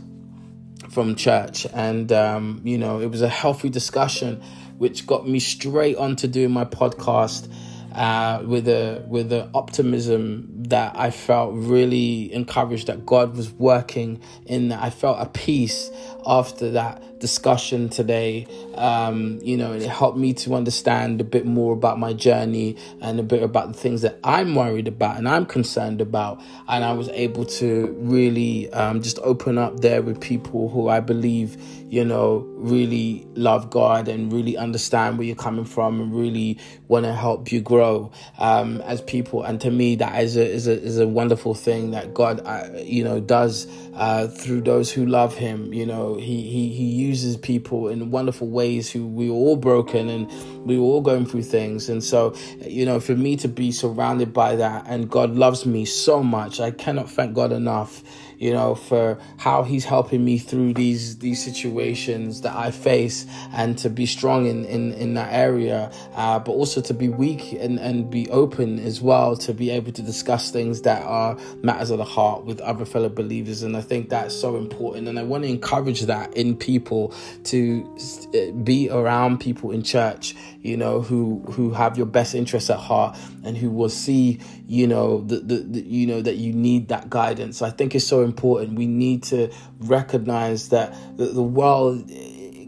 from 0.90 1.14
church. 1.16 1.66
And 1.72 2.10
um, 2.12 2.60
you 2.64 2.78
know 2.78 3.00
it 3.00 3.10
was 3.10 3.22
a 3.22 3.28
healthy 3.28 3.68
discussion 3.68 4.42
which 4.78 5.06
got 5.06 5.28
me 5.28 5.40
straight 5.40 5.96
on 5.96 6.14
to 6.16 6.28
doing 6.28 6.52
my 6.52 6.64
podcast 6.64 7.52
uh, 7.92 8.42
with 8.44 8.68
a 8.68 9.04
with 9.08 9.30
the 9.30 9.48
optimism 9.54 10.48
that 10.64 10.96
I 10.96 11.10
felt 11.10 11.54
really 11.54 12.32
encouraged 12.32 12.88
that 12.88 13.06
God 13.06 13.36
was 13.36 13.50
working 13.52 14.20
in 14.46 14.68
that. 14.68 14.82
I 14.82 14.90
felt 14.90 15.18
a 15.20 15.26
peace 15.26 15.90
after 16.26 16.70
that 16.72 17.02
discussion 17.18 17.88
today. 17.88 18.46
Um, 18.74 19.40
you 19.42 19.56
know, 19.56 19.72
it 19.72 19.82
helped 19.82 20.18
me 20.18 20.32
to 20.34 20.54
understand 20.54 21.20
a 21.20 21.24
bit 21.24 21.46
more 21.46 21.72
about 21.72 21.98
my 21.98 22.12
journey 22.12 22.76
and 23.00 23.18
a 23.18 23.22
bit 23.22 23.42
about 23.42 23.72
the 23.72 23.78
things 23.78 24.02
that 24.02 24.18
I'm 24.22 24.54
worried 24.54 24.88
about 24.88 25.16
and 25.16 25.28
I'm 25.28 25.46
concerned 25.46 26.00
about. 26.00 26.40
And 26.68 26.84
I 26.84 26.92
was 26.92 27.08
able 27.10 27.44
to 27.46 27.94
really 27.98 28.70
um, 28.72 29.02
just 29.02 29.18
open 29.20 29.58
up 29.58 29.80
there 29.80 30.02
with 30.02 30.20
people 30.20 30.68
who 30.68 30.88
I 30.88 31.00
believe, 31.00 31.56
you 31.88 32.04
know, 32.04 32.46
really 32.56 33.26
love 33.34 33.70
God 33.70 34.08
and 34.08 34.32
really 34.32 34.56
understand 34.56 35.18
where 35.18 35.26
you're 35.26 35.36
coming 35.36 35.64
from 35.64 36.00
and 36.00 36.14
really 36.14 36.58
want 36.88 37.04
to 37.04 37.12
help 37.12 37.50
you 37.50 37.60
grow 37.60 38.12
um, 38.38 38.80
as 38.82 39.00
people. 39.02 39.42
And 39.42 39.60
to 39.60 39.70
me, 39.70 39.96
that 39.96 40.22
is 40.22 40.36
a 40.36 40.46
is 40.46 40.66
a 40.66 40.80
is 40.80 40.98
a 40.98 41.08
wonderful 41.08 41.54
thing 41.54 41.92
that 41.92 42.14
God, 42.14 42.40
uh, 42.44 42.68
you 42.76 43.04
know, 43.04 43.20
does 43.20 43.66
uh, 43.94 44.28
through 44.28 44.62
those 44.62 44.92
who 44.92 45.06
love 45.06 45.34
Him. 45.34 45.72
You 45.72 45.86
know, 45.86 46.07
He 46.16 46.42
He 46.42 46.72
He 46.72 46.84
uses 46.84 47.36
people 47.36 47.88
in 47.88 48.10
wonderful 48.10 48.48
ways. 48.48 48.90
Who 48.90 49.06
we 49.06 49.30
were 49.30 49.36
all 49.36 49.56
broken 49.56 50.08
and 50.08 50.30
we 50.66 50.78
were 50.78 50.84
all 50.84 51.00
going 51.00 51.26
through 51.26 51.42
things. 51.42 51.88
And 51.88 52.02
so, 52.02 52.34
you 52.60 52.84
know, 52.84 53.00
for 53.00 53.14
me 53.14 53.36
to 53.36 53.48
be 53.48 53.72
surrounded 53.72 54.32
by 54.32 54.56
that, 54.56 54.86
and 54.86 55.10
God 55.10 55.34
loves 55.34 55.66
me 55.66 55.84
so 55.84 56.22
much, 56.22 56.60
I 56.60 56.70
cannot 56.70 57.10
thank 57.10 57.34
God 57.34 57.52
enough 57.52 58.02
you 58.38 58.52
know, 58.52 58.76
for 58.76 59.18
how 59.36 59.64
he's 59.64 59.84
helping 59.84 60.24
me 60.24 60.38
through 60.38 60.72
these 60.74 61.18
these 61.18 61.42
situations 61.44 62.40
that 62.42 62.54
I 62.54 62.70
face 62.70 63.26
and 63.52 63.76
to 63.78 63.90
be 63.90 64.06
strong 64.06 64.46
in 64.46 64.64
in, 64.64 64.92
in 64.92 65.14
that 65.14 65.32
area, 65.32 65.90
uh, 66.14 66.38
but 66.38 66.52
also 66.52 66.80
to 66.82 66.94
be 66.94 67.08
weak 67.08 67.52
and, 67.52 67.78
and 67.80 68.08
be 68.08 68.30
open 68.30 68.78
as 68.78 69.00
well 69.00 69.36
to 69.38 69.52
be 69.52 69.70
able 69.70 69.90
to 69.92 70.02
discuss 70.02 70.52
things 70.52 70.82
that 70.82 71.02
are 71.02 71.36
matters 71.62 71.90
of 71.90 71.98
the 71.98 72.04
heart 72.04 72.44
with 72.44 72.60
other 72.60 72.84
fellow 72.84 73.08
believers. 73.08 73.62
And 73.62 73.76
I 73.76 73.80
think 73.80 74.08
that's 74.08 74.34
so 74.34 74.56
important. 74.56 75.08
And 75.08 75.18
I 75.18 75.24
want 75.24 75.42
to 75.42 75.50
encourage 75.50 75.97
that 76.06 76.36
in 76.36 76.56
people 76.56 77.14
to 77.44 77.96
uh, 78.34 78.52
be 78.62 78.88
around 78.90 79.38
people 79.38 79.70
in 79.70 79.82
church, 79.82 80.34
you 80.60 80.76
know, 80.76 81.00
who 81.00 81.44
who 81.52 81.72
have 81.72 81.96
your 81.96 82.06
best 82.06 82.34
interests 82.34 82.70
at 82.70 82.78
heart 82.78 83.16
and 83.44 83.56
who 83.56 83.70
will 83.70 83.88
see, 83.88 84.40
you 84.66 84.86
know, 84.86 85.20
the, 85.22 85.40
the, 85.40 85.56
the 85.56 85.80
you 85.80 86.06
know 86.06 86.20
that 86.22 86.36
you 86.36 86.52
need 86.52 86.88
that 86.88 87.10
guidance. 87.10 87.62
I 87.62 87.70
think 87.70 87.94
it's 87.94 88.06
so 88.06 88.22
important. 88.22 88.78
We 88.78 88.86
need 88.86 89.22
to 89.24 89.52
recognize 89.80 90.68
that 90.70 90.94
the, 91.16 91.26
the 91.26 91.42
world 91.42 92.10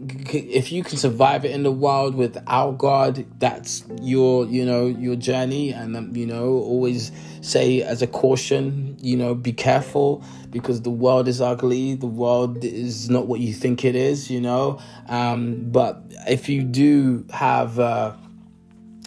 if 0.03 0.71
you 0.71 0.83
can 0.83 0.97
survive 0.97 1.45
it 1.45 1.51
in 1.51 1.63
the 1.63 1.71
world 1.71 2.15
without 2.15 2.77
God, 2.77 3.25
that's 3.39 3.83
your, 4.01 4.45
you 4.45 4.65
know, 4.65 4.87
your 4.87 5.15
journey. 5.15 5.71
And, 5.73 5.95
um, 5.95 6.15
you 6.15 6.25
know, 6.25 6.47
always 6.47 7.11
say 7.41 7.81
as 7.81 8.01
a 8.01 8.07
caution, 8.07 8.97
you 9.01 9.17
know, 9.17 9.35
be 9.35 9.51
careful 9.51 10.23
because 10.49 10.81
the 10.83 10.89
world 10.89 11.27
is 11.27 11.41
ugly. 11.41 11.95
The 11.95 12.07
world 12.07 12.63
is 12.63 13.09
not 13.09 13.27
what 13.27 13.39
you 13.39 13.53
think 13.53 13.83
it 13.83 13.95
is, 13.95 14.29
you 14.29 14.41
know. 14.41 14.79
Um, 15.09 15.69
but 15.71 16.03
if 16.27 16.47
you 16.49 16.63
do 16.63 17.25
have, 17.31 17.79
uh, 17.79 18.15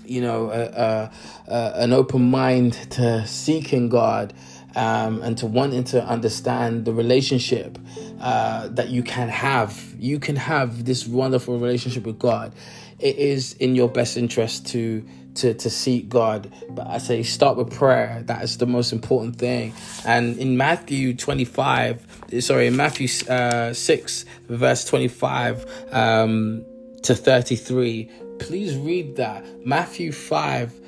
you 0.04 0.20
know, 0.20 0.50
a, 0.50 0.62
a, 0.62 1.12
a, 1.48 1.72
an 1.76 1.92
open 1.92 2.30
mind 2.30 2.74
to 2.92 3.26
seeking 3.26 3.88
God, 3.88 4.34
um, 4.76 5.22
and 5.22 5.36
to 5.38 5.46
wanting 5.46 5.84
to 5.84 6.04
understand 6.04 6.84
the 6.84 6.92
relationship 6.92 7.78
uh, 8.20 8.68
that 8.68 8.88
you 8.88 9.02
can 9.02 9.28
have. 9.28 9.94
You 9.98 10.18
can 10.18 10.36
have 10.36 10.84
this 10.84 11.06
wonderful 11.06 11.58
relationship 11.58 12.04
with 12.06 12.18
God. 12.18 12.52
It 12.98 13.16
is 13.16 13.54
in 13.54 13.74
your 13.74 13.88
best 13.88 14.16
interest 14.16 14.66
to 14.68 15.04
to 15.36 15.54
to 15.54 15.70
seek 15.70 16.08
God. 16.08 16.52
But 16.70 16.86
I 16.86 16.98
say 16.98 17.22
start 17.22 17.56
with 17.56 17.72
prayer. 17.72 18.22
That 18.26 18.42
is 18.42 18.58
the 18.58 18.66
most 18.66 18.92
important 18.92 19.36
thing. 19.36 19.74
And 20.06 20.38
in 20.38 20.56
Matthew 20.56 21.14
25, 21.14 22.06
sorry, 22.40 22.68
in 22.68 22.76
Matthew 22.76 23.08
uh, 23.28 23.72
6, 23.72 24.24
verse 24.48 24.84
25 24.84 25.66
um, 25.92 26.64
to 27.02 27.14
33, 27.14 28.10
please 28.38 28.76
read 28.76 29.16
that. 29.16 29.44
Matthew 29.66 30.12
5, 30.12 30.80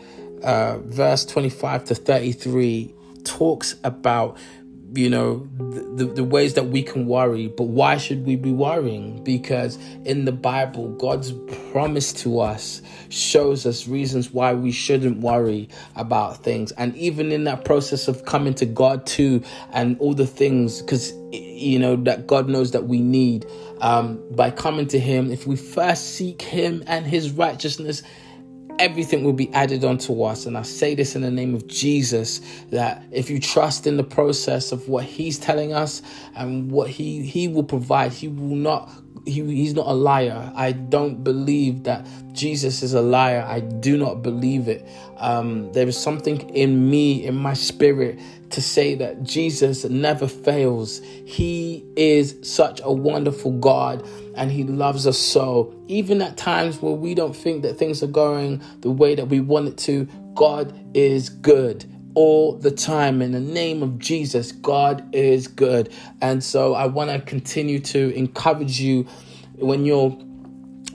uh, 0.42 0.79
verse 0.79 1.25
25 1.25 1.85
to 1.87 1.94
33 1.94 2.94
talks 3.27 3.75
about 3.85 4.39
you 4.95 5.11
know 5.11 5.47
the, 5.97 6.05
the 6.07 6.25
ways 6.25 6.55
that 6.55 6.67
we 6.67 6.83
can 6.83 7.07
worry 7.07 7.49
but 7.49 7.65
why 7.65 7.97
should 7.97 8.25
we 8.25 8.37
be 8.37 8.53
worrying? 8.53 9.23
Because 9.25 9.77
in 10.05 10.25
the 10.25 10.33
bible 10.33 10.91
god's 10.97 11.33
promise 11.73 12.12
to 12.12 12.41
us 12.41 12.83
shows 13.09 13.67
us 13.67 13.89
reasons 13.89 14.31
why 14.31 14.55
we 14.55 14.73
shouldn't 14.73 15.21
worry 15.21 15.69
about 15.95 16.43
things. 16.43 16.73
And 16.73 16.97
even 16.97 17.33
in 17.33 17.45
that 17.45 17.65
process 17.65 18.09
of 18.09 18.25
coming 18.25 18.55
to 18.55 18.67
god 18.67 19.07
too 19.07 19.43
and 19.73 19.99
all 19.99 20.15
the 20.15 20.27
things 20.27 20.81
because 20.81 21.12
you 21.33 21.79
know 21.79 21.97
that 21.97 22.27
god 22.27 22.49
knows 22.49 22.71
that 22.71 22.85
we 22.85 23.01
need 23.01 23.47
um, 23.81 24.23
by 24.35 24.51
coming 24.51 24.87
to 24.89 24.99
him 24.99 25.31
if 25.31 25.47
we 25.47 25.57
first 25.57 26.15
seek 26.15 26.41
him 26.41 26.83
and 26.87 27.07
his 27.07 27.31
righteousness 27.31 28.03
everything 28.79 29.25
will 29.25 29.33
be 29.33 29.53
added 29.53 29.85
onto 29.85 30.23
us. 30.23 30.47
And 30.47 30.57
I 30.57 30.62
say 30.62 30.95
this 30.95 31.17
in 31.17 31.23
the 31.23 31.31
name 31.31 31.55
of 31.55 31.67
Jesus 31.67 32.41
that 32.71 33.03
if 33.11 33.31
you 33.31 33.41
trust 33.41 33.87
in 33.87 33.97
the 33.97 34.05
process 34.05 34.73
of 34.73 34.89
what 34.89 35.05
He's 35.05 35.39
telling 35.39 35.73
us 35.73 36.03
and 36.35 36.71
what 36.71 36.89
He 36.89 37.23
He 37.23 37.49
will 37.49 37.65
provide, 37.65 38.12
He 38.12 38.29
will 38.29 38.57
not. 38.57 38.91
He, 39.27 39.43
he's 39.43 39.75
not 39.75 39.87
a 39.87 39.93
liar. 39.93 40.53
I 40.55 40.73
don't 40.73 41.25
believe 41.25 41.85
that 41.85 42.07
Jesus 42.33 42.83
is 42.83 42.95
a 42.95 43.03
liar. 43.03 43.45
I 43.47 43.61
do 43.61 43.99
not 43.99 44.23
believe 44.23 44.69
it. 44.69 44.87
Um, 45.19 45.73
there 45.73 45.89
is 45.89 45.99
something 45.99 46.49
in 46.51 46.89
me, 46.89 47.27
in 47.27 47.35
my 47.35 47.55
spirit, 47.55 48.19
to 48.51 48.62
say 48.62 48.95
that 48.95 49.25
Jesus 49.25 49.85
never 49.85 50.29
fails. 50.29 51.01
He 51.01 51.85
is 51.97 52.37
such 52.43 52.81
a 52.85 52.93
wonderful 52.93 53.53
God 53.53 54.07
and 54.37 54.51
He 54.53 54.65
loves 54.65 55.07
us 55.07 55.19
so. 55.19 55.75
Even 55.89 56.23
at 56.23 56.37
times 56.37 56.81
where 56.81 56.93
we 56.93 57.15
don't 57.15 57.35
think 57.35 57.62
that 57.62 57.75
things 57.79 58.03
are 58.03 58.09
going 58.09 58.62
the 58.81 58.91
way 58.91 59.15
that 59.15 59.29
we 59.29 59.41
want 59.41 59.69
it 59.69 59.79
to, 59.79 60.07
God 60.35 60.79
is 60.95 61.29
good 61.31 61.85
all 62.17 62.57
the 62.57 62.71
time. 62.71 63.21
In 63.21 63.33
the 63.33 63.41
name 63.41 63.83
of 63.83 63.99
Jesus, 63.99 64.51
God 64.51 65.15
is 65.15 65.47
good. 65.47 65.93
And 66.23 66.43
so 66.43 66.75
I 66.75 66.87
want 66.87 67.11
to 67.11 67.21
continue 67.21 67.79
to 67.81 68.13
encourage 68.17 68.81
you 68.81 69.07
when 69.55 69.85
you're, 69.85 70.17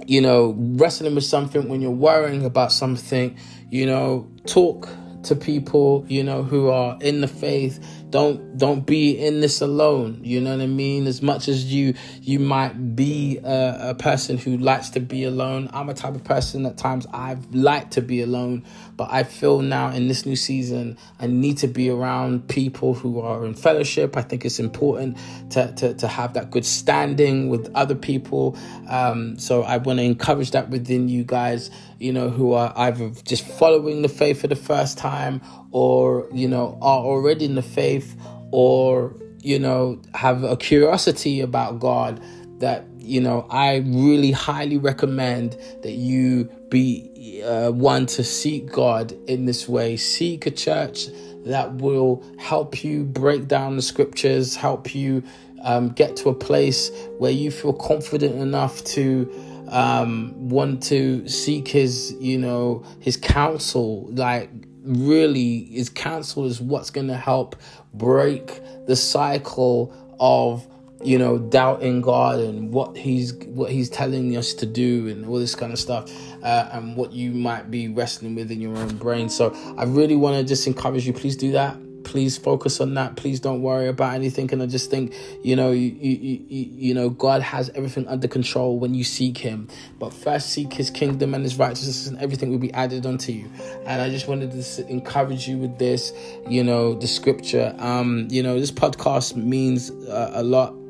you 0.07 0.19
know, 0.19 0.55
wrestling 0.57 1.13
with 1.13 1.23
something, 1.23 1.69
when 1.69 1.79
you're 1.79 1.91
worrying 1.91 2.43
about 2.43 2.71
something, 2.71 3.37
you 3.69 3.85
know, 3.85 4.29
talk 4.47 4.89
to 5.23 5.35
people, 5.35 6.03
you 6.07 6.23
know, 6.23 6.41
who 6.41 6.69
are 6.69 6.97
in 7.01 7.21
the 7.21 7.27
faith. 7.27 7.79
Don't 8.09 8.57
don't 8.57 8.85
be 8.85 9.11
in 9.11 9.39
this 9.39 9.61
alone. 9.61 10.19
You 10.23 10.41
know 10.41 10.57
what 10.57 10.63
I 10.63 10.67
mean? 10.67 11.07
As 11.07 11.21
much 11.21 11.47
as 11.47 11.71
you 11.71 11.93
you 12.21 12.39
might 12.39 12.95
be 12.95 13.39
a, 13.43 13.91
a 13.91 13.95
person 13.95 14.37
who 14.37 14.57
likes 14.57 14.89
to 14.91 14.99
be 14.99 15.23
alone, 15.23 15.69
I'm 15.71 15.89
a 15.89 15.93
type 15.93 16.15
of 16.15 16.23
person 16.23 16.65
at 16.65 16.77
times 16.77 17.05
I've 17.13 17.53
liked 17.53 17.93
to 17.93 18.01
be 18.01 18.21
alone, 18.21 18.65
but 19.01 19.11
I 19.11 19.23
feel 19.23 19.63
now 19.63 19.89
in 19.89 20.07
this 20.07 20.27
new 20.27 20.35
season 20.35 20.95
I 21.19 21.25
need 21.25 21.57
to 21.57 21.67
be 21.67 21.89
around 21.89 22.47
people 22.47 22.93
who 22.93 23.19
are 23.19 23.43
in 23.47 23.55
fellowship. 23.55 24.15
I 24.15 24.21
think 24.21 24.45
it's 24.45 24.59
important 24.59 25.17
to 25.49 25.73
to, 25.77 25.95
to 25.95 26.07
have 26.07 26.35
that 26.35 26.51
good 26.51 26.67
standing 26.67 27.49
with 27.49 27.71
other 27.73 27.95
people. 27.95 28.55
Um, 28.87 29.39
so 29.39 29.63
I 29.63 29.77
want 29.77 29.97
to 29.97 30.03
encourage 30.03 30.51
that 30.51 30.69
within 30.69 31.09
you 31.09 31.23
guys 31.23 31.71
you 31.97 32.13
know, 32.13 32.29
who 32.29 32.53
are 32.53 32.73
either 32.75 33.11
just 33.25 33.43
following 33.43 34.03
the 34.03 34.09
faith 34.09 34.41
for 34.41 34.47
the 34.47 34.55
first 34.55 34.99
time 34.99 35.41
or, 35.71 36.27
you 36.31 36.47
know, 36.47 36.77
are 36.79 36.99
already 36.99 37.45
in 37.45 37.55
the 37.55 37.63
faith 37.63 38.15
or, 38.51 39.15
you 39.41 39.57
know, 39.57 39.99
have 40.13 40.43
a 40.43 40.57
curiosity 40.57 41.41
about 41.41 41.79
God 41.79 42.21
that, 42.59 42.85
you 42.97 43.21
know, 43.21 43.47
I 43.49 43.77
really 43.77 44.31
highly 44.31 44.77
recommend 44.77 45.57
that 45.83 45.93
you 45.93 46.49
be 46.71 47.43
uh, 47.45 47.69
one 47.69 48.07
to 48.07 48.23
seek 48.23 48.71
God 48.71 49.11
in 49.27 49.45
this 49.45 49.69
way. 49.69 49.97
Seek 49.97 50.47
a 50.47 50.51
church 50.51 51.07
that 51.45 51.75
will 51.75 52.23
help 52.39 52.83
you 52.83 53.03
break 53.03 53.47
down 53.47 53.75
the 53.75 53.81
scriptures, 53.83 54.55
help 54.55 54.95
you 54.95 55.21
um, 55.63 55.89
get 55.89 56.15
to 56.17 56.29
a 56.29 56.33
place 56.33 56.89
where 57.19 57.31
you 57.31 57.51
feel 57.51 57.73
confident 57.73 58.35
enough 58.35 58.83
to 58.85 59.31
um, 59.69 60.49
want 60.49 60.81
to 60.83 61.27
seek 61.27 61.67
his, 61.67 62.13
you 62.19 62.39
know, 62.39 62.83
his 62.99 63.17
counsel. 63.17 64.07
Like, 64.11 64.49
really, 64.83 65.65
his 65.65 65.89
counsel 65.89 66.45
is 66.45 66.59
what's 66.59 66.89
going 66.89 67.07
to 67.07 67.17
help 67.17 67.55
break 67.93 68.61
the 68.87 68.95
cycle 68.95 69.93
of 70.19 70.65
you 71.03 71.17
know 71.17 71.37
doubting 71.37 72.01
god 72.01 72.39
and 72.39 72.71
what 72.71 72.95
he's 72.97 73.33
what 73.45 73.71
he's 73.71 73.89
telling 73.89 74.35
us 74.37 74.53
to 74.53 74.65
do 74.65 75.07
and 75.07 75.25
all 75.25 75.39
this 75.39 75.55
kind 75.55 75.73
of 75.73 75.79
stuff 75.79 76.11
uh, 76.43 76.69
and 76.73 76.95
what 76.95 77.11
you 77.11 77.31
might 77.31 77.69
be 77.69 77.87
wrestling 77.87 78.35
with 78.35 78.51
in 78.51 78.61
your 78.61 78.75
own 78.77 78.97
brain. 78.97 79.29
So 79.29 79.55
i 79.77 79.83
really 79.83 80.15
want 80.15 80.37
to 80.37 80.43
just 80.43 80.67
encourage 80.67 81.05
you 81.05 81.13
please 81.13 81.35
do 81.35 81.51
that. 81.53 81.77
Please 82.03 82.35
focus 82.35 82.81
on 82.81 82.95
that. 82.95 83.15
Please 83.15 83.39
don't 83.39 83.61
worry 83.61 83.87
about 83.87 84.15
anything. 84.15 84.51
And 84.51 84.61
i 84.61 84.65
just 84.65 84.89
think 84.89 85.13
you 85.43 85.55
know 85.55 85.71
you, 85.71 85.91
you, 85.91 86.45
you, 86.49 86.93
know 86.93 87.09
god 87.09 87.41
has 87.41 87.69
everything 87.69 88.07
under 88.07 88.27
control 88.27 88.79
when 88.79 88.93
you 88.93 89.03
seek 89.03 89.37
him. 89.37 89.67
But 89.99 90.13
first 90.13 90.49
seek 90.49 90.73
his 90.73 90.89
kingdom 90.89 91.33
and 91.33 91.43
his 91.43 91.57
righteousness 91.57 92.07
and 92.07 92.17
everything 92.19 92.49
will 92.49 92.59
be 92.59 92.73
added 92.73 93.05
unto 93.05 93.31
you. 93.31 93.49
And 93.85 94.01
i 94.01 94.09
just 94.09 94.27
wanted 94.27 94.51
to 94.51 94.87
encourage 94.87 95.47
you 95.47 95.57
with 95.57 95.77
this 95.77 96.11
you 96.47 96.63
know 96.63 96.95
the 96.95 97.07
scripture. 97.07 97.75
Um 97.79 98.27
you 98.31 98.43
know 98.43 98.59
this 98.59 98.71
podcast 98.71 99.35
means 99.35 99.91
uh, 99.91 100.31
a 100.33 100.43
lot 100.43 100.80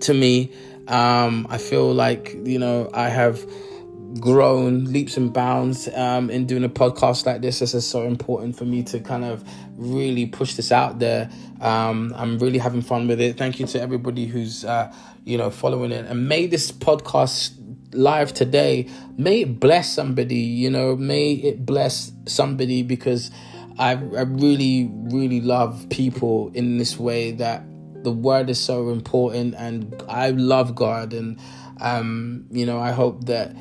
to 0.00 0.14
me 0.14 0.52
um 0.88 1.46
i 1.50 1.58
feel 1.58 1.92
like 1.92 2.34
you 2.44 2.58
know 2.58 2.90
i 2.94 3.08
have 3.08 3.44
grown 4.20 4.84
leaps 4.86 5.16
and 5.16 5.32
bounds 5.32 5.88
um, 5.94 6.30
in 6.30 6.46
doing 6.46 6.64
a 6.64 6.68
podcast 6.68 7.24
like 7.26 7.40
this. 7.40 7.60
This 7.60 7.74
is 7.74 7.86
so 7.86 8.02
important 8.02 8.56
for 8.56 8.64
me 8.64 8.82
to 8.84 9.00
kind 9.00 9.24
of 9.24 9.44
really 9.76 10.26
push 10.26 10.54
this 10.54 10.70
out 10.70 10.98
there. 10.98 11.30
Um, 11.60 12.12
I'm 12.16 12.38
really 12.38 12.58
having 12.58 12.82
fun 12.82 13.08
with 13.08 13.20
it. 13.20 13.36
Thank 13.38 13.60
you 13.60 13.66
to 13.66 13.80
everybody 13.80 14.26
who's 14.26 14.64
uh, 14.64 14.92
you 15.24 15.38
know 15.38 15.50
following 15.50 15.92
it 15.92 16.06
and 16.06 16.28
made 16.28 16.50
this 16.50 16.70
podcast 16.72 17.52
live 17.94 18.32
today. 18.34 18.88
May 19.16 19.42
it 19.42 19.60
bless 19.60 19.92
somebody. 19.92 20.36
You 20.36 20.70
know, 20.70 20.96
may 20.96 21.32
it 21.32 21.64
bless 21.64 22.12
somebody 22.26 22.82
because 22.82 23.30
I, 23.78 23.92
I 23.92 24.22
really 24.22 24.90
really 24.92 25.40
love 25.40 25.86
people 25.90 26.50
in 26.54 26.78
this 26.78 26.98
way 26.98 27.32
that 27.32 27.64
the 28.04 28.12
word 28.12 28.50
is 28.50 28.60
so 28.60 28.90
important 28.90 29.54
and 29.56 30.02
I 30.08 30.30
love 30.30 30.74
God 30.74 31.12
and 31.12 31.38
um, 31.80 32.46
you 32.50 32.66
know 32.66 32.78
I 32.80 32.92
hope 32.92 33.26
that 33.26 33.54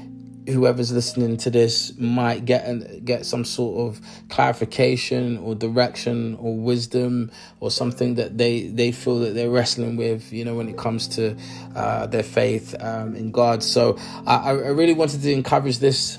whoever's 0.48 0.92
listening 0.92 1.38
to 1.38 1.50
this 1.50 1.98
might 1.98 2.46
get 2.46 3.06
get 3.06 3.26
some 3.26 3.46
sort 3.46 3.80
of 3.80 4.02
clarification 4.30 5.38
or 5.38 5.54
direction 5.56 6.36
or 6.40 6.56
wisdom 6.58 7.32
or 7.60 7.70
something 7.70 8.16
that 8.16 8.38
they 8.38 8.68
they 8.68 8.92
feel 8.92 9.20
that 9.20 9.34
they're 9.34 9.50
wrestling 9.50 9.98
with 9.98 10.32
you 10.34 10.44
know 10.44 10.56
when 10.56 10.68
it 10.68 10.78
comes 10.78 11.08
to 11.08 11.36
uh, 11.76 12.08
their 12.08 12.24
faith 12.24 12.76
um, 12.80 13.16
in 13.16 13.32
God. 13.32 13.64
So 13.64 13.98
I, 14.26 14.50
I 14.50 14.70
really 14.70 14.94
wanted 14.94 15.22
to 15.22 15.32
encourage 15.32 15.80
this 15.80 16.18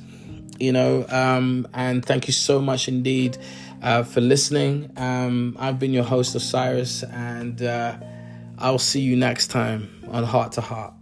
you 0.58 0.72
know 0.72 1.04
um, 1.08 1.66
and 1.74 2.04
thank 2.04 2.26
you 2.26 2.32
so 2.32 2.60
much 2.60 2.88
indeed 2.88 3.36
uh, 3.82 4.04
for 4.04 4.20
listening. 4.20 4.90
Um, 4.96 5.56
I've 5.58 5.78
been 5.78 5.92
your 5.92 6.04
host 6.04 6.34
Osiris 6.36 7.02
and 7.02 7.60
uh, 7.60 7.96
I'll 8.62 8.78
see 8.78 9.00
you 9.00 9.16
next 9.16 9.48
time 9.48 9.90
on 10.12 10.22
Heart 10.22 10.52
to 10.52 10.60
Heart 10.60 10.94